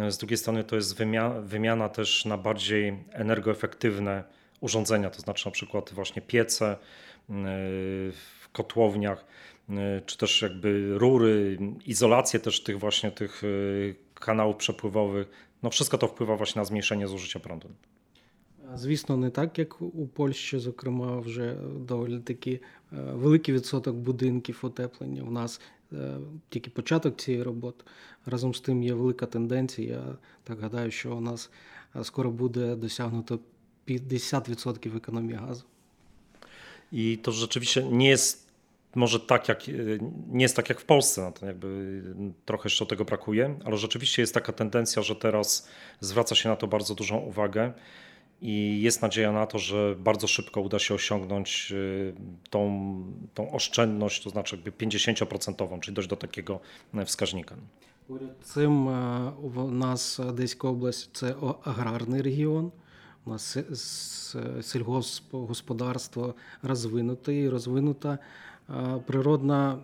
Z 0.10 0.18
drugiej 0.18 0.38
strony 0.38 0.64
to 0.64 0.76
jest 0.76 0.98
wymiana, 0.98 1.42
wymiana 1.42 1.90
też 1.90 2.26
na 2.26 2.38
bardziej 2.38 2.94
energoefektywne 3.12 4.24
urządzenia, 4.61 5.11
to 5.11 5.21
znaczy 5.21 5.47
na 5.47 5.53
przykład 5.53 5.93
właśnie 5.95 6.23
piece 6.23 6.77
w 8.13 8.49
kotłowniach, 8.53 9.25
czy 10.07 10.19
też 10.19 10.43
jakby 10.43 10.99
rury, 10.99 11.59
izolację 11.87 12.41
też 12.41 12.63
tych 12.63 12.79
właśnie 12.79 13.11
tych 13.11 13.43
kanałów 14.15 14.57
przepływowych. 14.57 15.31
No 15.63 15.71
wszystko 15.71 15.99
to 15.99 16.09
wpływa 16.09 16.37
właśnie 16.37 16.61
na 16.61 16.65
zmniejszenie 16.65 17.09
zużycia 17.09 17.41
prądu. 17.41 17.69
Звісно, 18.75 19.17
не 19.17 19.31
так, 19.31 19.59
як 19.59 19.83
у 19.83 20.07
Польщі, 20.07 20.59
зокрема, 20.59 21.21
вже 21.21 21.57
доволі 21.79 22.19
таки 22.19 22.61
великий 22.93 23.55
відсоток 23.55 23.97
будинків 23.97 24.61
утеплення. 24.63 25.23
У 25.23 25.31
нас 25.31 25.61
тільки 26.49 26.71
початок 26.71 27.17
цієї 27.17 27.43
роботи. 27.43 27.85
Разом 28.27 28.55
з 28.55 28.61
тим 28.61 28.83
є 28.83 28.95
велика 28.95 29.27
тенденція. 29.27 29.95
Я 29.95 30.17
так 30.45 30.61
гадаю, 30.61 30.91
що 30.91 31.17
у 31.17 31.21
нас 31.21 31.51
скоро 32.03 32.31
буде 32.31 32.77
досягнуто 32.77 33.39
50% 33.89 34.97
економії 34.97 35.39
газу. 35.39 35.65
I 36.93 37.19
to 37.23 37.33
rzeczywiście 37.33 37.83
nie 37.83 38.09
jest 38.09 38.45
może 38.95 39.21
tak 39.21 39.49
jak, 39.49 39.61
nie 40.29 40.45
jest 40.45 40.57
tak 40.57 40.69
jak 40.69 40.81
w 40.81 40.85
Polsce, 40.85 41.23
no 41.23 41.33
to 41.33 41.47
jakby 41.47 42.03
trochę 42.45 42.67
jeszcze 42.67 42.87
tego 42.87 43.05
brakuje, 43.05 43.59
ale 43.65 43.77
rzeczywiście 43.77 44.23
jest 44.23 44.35
taka 44.35 44.53
tendencja, 44.53 45.03
że 45.03 45.17
teraz 45.17 45.69
zwraca 46.01 46.35
się 46.35 46.49
na 46.49 46.57
to 46.57 46.67
bardzo 46.67 46.95
dużą 46.95 47.19
uwagę 47.19 47.73
i 48.41 48.81
jest 48.83 49.03
nadzieja 49.03 49.33
na 49.33 49.47
to, 49.47 49.59
że 49.59 49.97
bardzo 49.99 50.27
szybko 50.27 50.61
uda 50.61 50.79
się 50.79 50.95
osiągnąć 50.95 51.73
tą, 52.51 52.95
tą 53.35 53.53
oszczędność, 53.53 54.23
to 54.23 54.31
znaczy 54.31 54.57
jakby 54.57 54.73
50%, 54.73 55.81
czyli 55.81 55.95
dojść 55.95 56.11
do 56.11 56.17
takiego 56.17 56.61
wskaźnika. 57.07 57.57
Поряд 58.09 58.37
цим 58.43 58.89
у 59.43 59.71
нас 59.71 60.21
Одеська 60.21 60.69
область 60.69 61.11
це 61.13 61.35
аграрний 61.65 62.23
регіон. 62.23 62.73
У 63.26 63.30
нас 63.30 63.58
сільгоспгосподарство 64.62 66.34
розвинуте 66.64 67.36
і 67.36 67.50
розвинута 67.50 68.18
природна, 69.06 69.78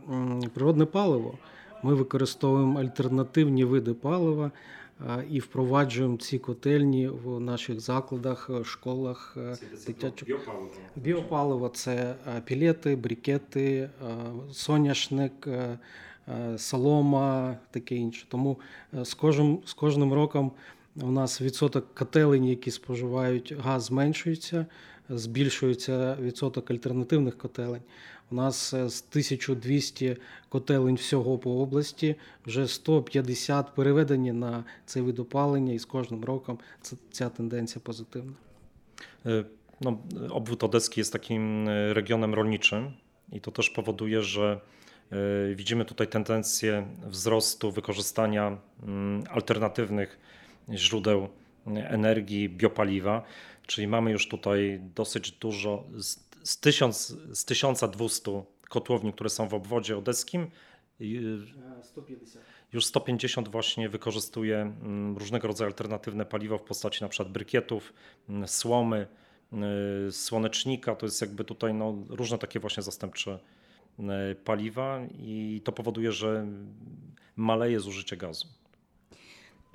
природне 0.54 0.86
паливо. 0.86 1.38
Ми 1.84 1.94
використовуємо 1.94 2.80
альтернативні 2.80 3.64
види 3.64 3.94
палива 3.94 4.52
і 5.30 5.40
впроваджуємо 5.40 6.18
ці 6.18 6.40
котельні 6.40 7.08
в 7.08 7.40
наших 7.40 7.80
закладах, 7.80 8.50
школах. 8.64 9.38
дитячих. 9.88 10.28
Біопаливо. 10.28 10.70
Біопаливо 10.96 11.70
це 11.70 12.16
пілети, 12.46 12.96
брикети, 12.96 13.90
соняшник, 14.52 15.48
солома, 16.58 17.58
таке 17.72 17.96
інше. 17.96 18.26
Тому 18.30 18.58
з 18.94 19.14
кожним, 19.14 19.60
з 19.66 19.74
кожним 19.74 20.14
роком 20.14 20.52
у 21.02 21.12
нас 21.12 21.42
відсоток 21.42 21.96
котелень, 21.96 22.46
які 22.46 22.72
споживають 22.72 23.54
газ, 23.60 23.84
зменшується, 23.84 24.66
збільшується 25.10 26.18
відсоток 26.22 26.72
альтернативних 26.72 27.38
котелень. 27.38 27.82
У 28.32 28.36
нас 28.36 28.70
з 28.70 29.04
1200 29.10 30.18
котелень 30.50 30.96
всього 30.96 31.38
по 31.38 31.62
області, 31.62 32.16
вже 32.46 32.68
150 32.68 33.76
переведені 33.76 34.32
на 34.32 34.64
цей 34.86 35.02
вид 35.02 35.20
опалення, 35.20 35.74
і 35.74 35.80
з 35.80 35.86
кожним 35.86 36.26
роком 36.26 36.60
ця 37.12 37.30
тенденcja 37.30 37.82
pozytywna. 37.82 38.34
No, 39.82 39.98
obwód 40.30 40.64
odecki 40.64 41.00
jest 41.00 41.14
takim 41.14 41.68
regionem 41.70 42.34
rolniczym 42.34 42.94
i 43.32 43.42
to 43.42 43.52
też 43.52 43.70
powoduje, 43.70 44.22
że 44.22 44.62
widzimy 45.56 45.86
tutaj 45.86 46.08
tendencję 46.08 46.88
wzrostu 47.08 47.72
wykorzystania 47.72 48.58
alternatywnych 49.30 50.20
źródeł 50.74 51.28
energii, 51.66 52.50
biopaliwa, 52.50 53.24
czyli 53.68 53.88
mamy 53.88 54.12
już 54.12 54.28
tutaj 54.28 54.80
dosyć 54.96 55.32
dużo, 55.32 55.84
z, 56.44 56.60
1000, 56.60 57.16
z 57.34 57.46
1200 57.46 58.44
kotłowni, 58.70 59.14
które 59.14 59.30
są 59.30 59.48
w 59.48 59.54
obwodzie 59.54 59.98
odeskim, 59.98 60.48
150. 61.84 62.46
już 62.74 62.86
150 62.86 63.50
właśnie 63.50 63.90
wykorzystuje 63.90 64.76
różnego 65.18 65.48
rodzaju 65.48 65.70
alternatywne 65.70 66.26
paliwo 66.26 66.58
w 66.58 66.64
postaci 66.64 67.04
na 67.04 67.10
przykład 67.10 67.32
brykietów, 67.32 67.94
słomy, 68.46 69.08
słonecznika. 70.12 70.96
To 70.96 71.06
jest 71.06 71.22
jakby 71.22 71.44
tutaj 71.44 71.74
no, 71.74 71.96
różne 72.10 72.38
takie 72.38 72.60
właśnie 72.60 72.84
zastępcze 72.84 73.40
paliwa 74.44 75.02
i 75.20 75.62
to 75.64 75.72
powoduje, 75.72 76.12
że 76.12 76.48
maleje 77.36 77.80
zużycie 77.80 78.18
gazu. 78.18 78.48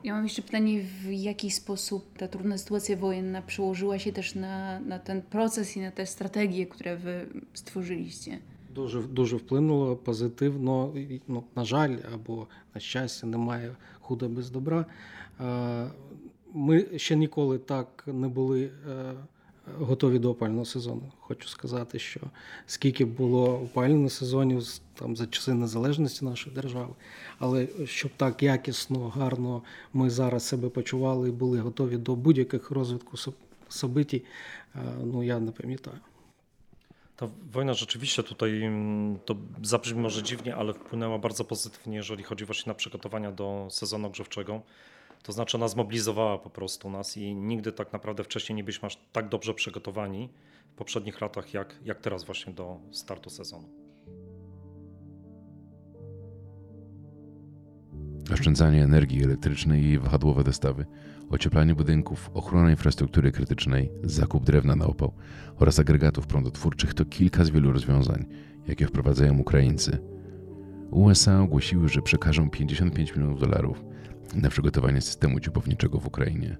Ja 0.04 0.14
mam 0.14 0.24
jeszcze 0.24 0.42
pytanie, 0.42 0.82
w 0.82 1.12
jaki 1.12 1.50
sposób 1.50 2.18
ta 2.18 2.28
trudna 2.28 2.58
sytuacja 2.58 2.96
wojenna 2.96 3.42
przełożyła 3.42 3.98
się 3.98 4.12
też 4.12 4.34
na, 4.34 4.80
na 4.80 4.98
ten 4.98 5.22
proces 5.22 5.76
i 5.76 5.80
na 5.80 5.90
te 5.90 6.06
strategie, 6.06 6.66
które 6.66 6.96
wy 6.96 7.26
stworzyliście? 7.54 8.38
Дуже 8.74 9.02
дуже 9.02 9.36
вплинуло 9.36 9.96
позитивно. 9.96 10.92
Ну, 11.28 11.44
на 11.56 11.64
жаль, 11.64 11.96
або 12.14 12.46
на 12.74 12.80
щастя, 12.80 13.26
немає 13.26 13.76
худа 14.00 14.28
без 14.28 14.50
добра. 14.50 14.84
Ми 16.54 16.86
ще 16.96 17.16
ніколи 17.16 17.58
так 17.58 18.04
не 18.06 18.28
були 18.28 18.70
готові 19.78 20.18
до 20.18 20.30
опального 20.30 20.64
сезону. 20.64 21.12
Хочу 21.20 21.48
сказати, 21.48 21.98
що 21.98 22.20
скільки 22.66 23.04
було 23.04 23.60
опальних 23.60 24.12
сезонів 24.12 24.64
там 24.94 25.16
за 25.16 25.26
часи 25.26 25.54
незалежності 25.54 26.24
нашої 26.24 26.54
держави, 26.54 26.94
але 27.38 27.68
щоб 27.84 28.10
так 28.16 28.42
якісно, 28.42 29.08
гарно 29.08 29.62
ми 29.92 30.10
зараз 30.10 30.44
себе 30.44 30.68
почували 30.68 31.28
і 31.28 31.32
були 31.32 31.60
готові 31.60 31.96
до 31.96 32.16
будь-яких 32.16 32.70
розвитку 32.70 33.16
событий, 33.70 34.24
ну 35.04 35.22
я 35.22 35.38
не 35.38 35.52
пам'ятаю. 35.52 35.98
Ta 37.16 37.28
wojna 37.52 37.74
rzeczywiście 37.74 38.22
tutaj, 38.22 38.70
to 39.24 39.36
zabrzmi 39.62 40.00
może 40.00 40.22
dziwnie, 40.22 40.56
ale 40.56 40.72
wpłynęła 40.72 41.18
bardzo 41.18 41.44
pozytywnie, 41.44 41.96
jeżeli 41.96 42.22
chodzi 42.22 42.44
właśnie 42.44 42.70
na 42.70 42.74
przygotowania 42.74 43.32
do 43.32 43.68
sezonu 43.70 44.10
grzewczego. 44.10 44.62
To 45.22 45.32
znaczy 45.32 45.56
ona 45.56 45.68
zmobilizowała 45.68 46.38
po 46.38 46.50
prostu 46.50 46.90
nas 46.90 47.16
i 47.16 47.34
nigdy 47.34 47.72
tak 47.72 47.92
naprawdę 47.92 48.24
wcześniej 48.24 48.56
nie 48.56 48.64
byliśmy 48.64 48.86
aż 48.86 48.98
tak 49.12 49.28
dobrze 49.28 49.54
przygotowani 49.54 50.28
w 50.72 50.74
poprzednich 50.74 51.20
latach, 51.20 51.54
jak, 51.54 51.76
jak 51.84 52.00
teraz 52.00 52.24
właśnie 52.24 52.52
do 52.52 52.80
startu 52.90 53.30
sezonu. 53.30 53.68
Oszczędzanie 58.32 58.84
energii 58.84 59.24
elektrycznej 59.24 59.84
i 59.84 59.98
wahadłowe 59.98 60.44
dostawy, 60.44 60.86
ocieplanie 61.30 61.74
budynków, 61.74 62.30
ochrona 62.34 62.70
infrastruktury 62.70 63.32
krytycznej, 63.32 63.90
zakup 64.04 64.44
drewna 64.44 64.76
na 64.76 64.86
opał 64.86 65.12
oraz 65.58 65.78
agregatów 65.78 66.26
prądotwórczych 66.26 66.94
to 66.94 67.04
kilka 67.04 67.44
z 67.44 67.50
wielu 67.50 67.72
rozwiązań, 67.72 68.26
jakie 68.66 68.86
wprowadzają 68.86 69.38
Ukraińcy. 69.38 69.98
USA 70.90 71.40
ogłosiły, 71.40 71.88
że 71.88 72.02
przekażą 72.02 72.50
55 72.50 73.14
milionów 73.16 73.40
dolarów 73.40 73.84
na 74.34 74.48
przygotowanie 74.48 75.00
systemu 75.00 75.40
ciepłowniczego 75.40 76.00
w 76.00 76.06
Ukrainie. 76.06 76.56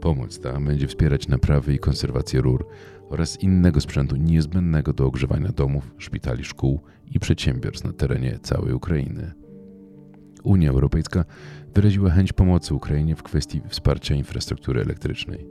Pomoc 0.00 0.40
ta 0.40 0.60
będzie 0.60 0.86
wspierać 0.86 1.28
naprawy 1.28 1.74
i 1.74 1.78
konserwację 1.78 2.40
rur 2.40 2.66
oraz 3.08 3.40
innego 3.40 3.80
sprzętu 3.80 4.16
niezbędnego 4.16 4.92
do 4.92 5.06
ogrzewania 5.06 5.48
domów, 5.48 5.94
szpitali, 5.98 6.44
szkół 6.44 6.80
i 7.10 7.20
przedsiębiorstw 7.20 7.84
na 7.84 7.92
terenie 7.92 8.38
całej 8.42 8.72
Ukrainy. 8.72 9.32
Unia 10.42 10.70
Europejska 10.70 11.24
wyraziła 11.74 12.10
chęć 12.10 12.32
pomocy 12.32 12.74
Ukrainie 12.74 13.16
w 13.16 13.22
kwestii 13.22 13.60
wsparcia 13.68 14.14
infrastruktury 14.14 14.80
elektrycznej. 14.80 15.46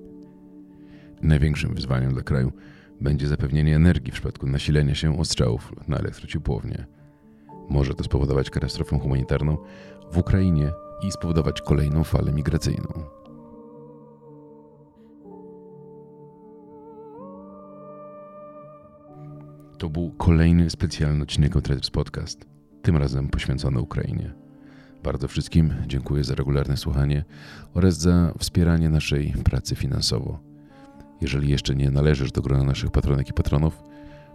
Największym 1.21 1.75
wyzwaniem 1.75 2.13
dla 2.13 2.21
kraju 2.21 2.51
będzie 3.01 3.27
zapewnienie 3.27 3.75
energii 3.75 4.11
w 4.11 4.13
przypadku 4.13 4.47
nasilenia 4.47 4.95
się 4.95 5.19
ostrzałów 5.19 5.73
na 5.87 5.97
elektrociepłownię. 5.97 6.85
Może 7.69 7.93
to 7.93 8.03
spowodować 8.03 8.49
katastrofę 8.49 8.99
humanitarną 8.99 9.57
w 10.11 10.17
Ukrainie 10.17 10.71
i 11.01 11.11
spowodować 11.11 11.61
kolejną 11.61 12.03
falę 12.03 12.31
migracyjną. 12.31 12.87
To 19.77 19.89
był 19.89 20.11
kolejny 20.11 20.69
specjalny 20.69 21.23
odcinek 21.23 21.55
Outriders 21.55 21.89
Podcast, 21.89 22.45
tym 22.81 22.97
razem 22.97 23.29
poświęcony 23.29 23.79
Ukrainie. 23.79 24.33
Bardzo 25.03 25.27
wszystkim 25.27 25.73
dziękuję 25.87 26.23
za 26.23 26.35
regularne 26.35 26.77
słuchanie 26.77 27.25
oraz 27.73 27.97
za 27.97 28.33
wspieranie 28.39 28.89
naszej 28.89 29.33
pracy 29.43 29.75
finansowo. 29.75 30.39
Jeżeli 31.21 31.49
jeszcze 31.49 31.75
nie 31.75 31.91
należysz 31.91 32.31
do 32.31 32.41
grona 32.41 32.63
naszych 32.63 32.91
patronek 32.91 33.29
i 33.29 33.33
patronów, 33.33 33.83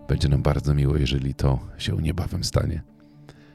będzie 0.09 0.29
nam 0.29 0.43
bardzo 0.43 0.75
miło, 0.75 0.97
jeżeli 0.97 1.35
to 1.35 1.59
się 1.79 1.97
niebawem 1.97 2.45
stanie. 2.45 2.83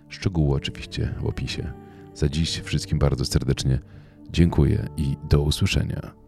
Szczegóły 0.10 0.55
oczywiście 0.55 1.16
w 1.20 1.26
opisie. 1.26 1.74
Za 2.20 2.30
dziś 2.30 2.62
wszystkim 2.62 3.00
bardzo 3.00 3.26
serdecznie 3.26 3.80
dziękuję 4.32 4.88
i 4.98 5.16
do 5.30 5.42
usłyszenia. 5.42 6.19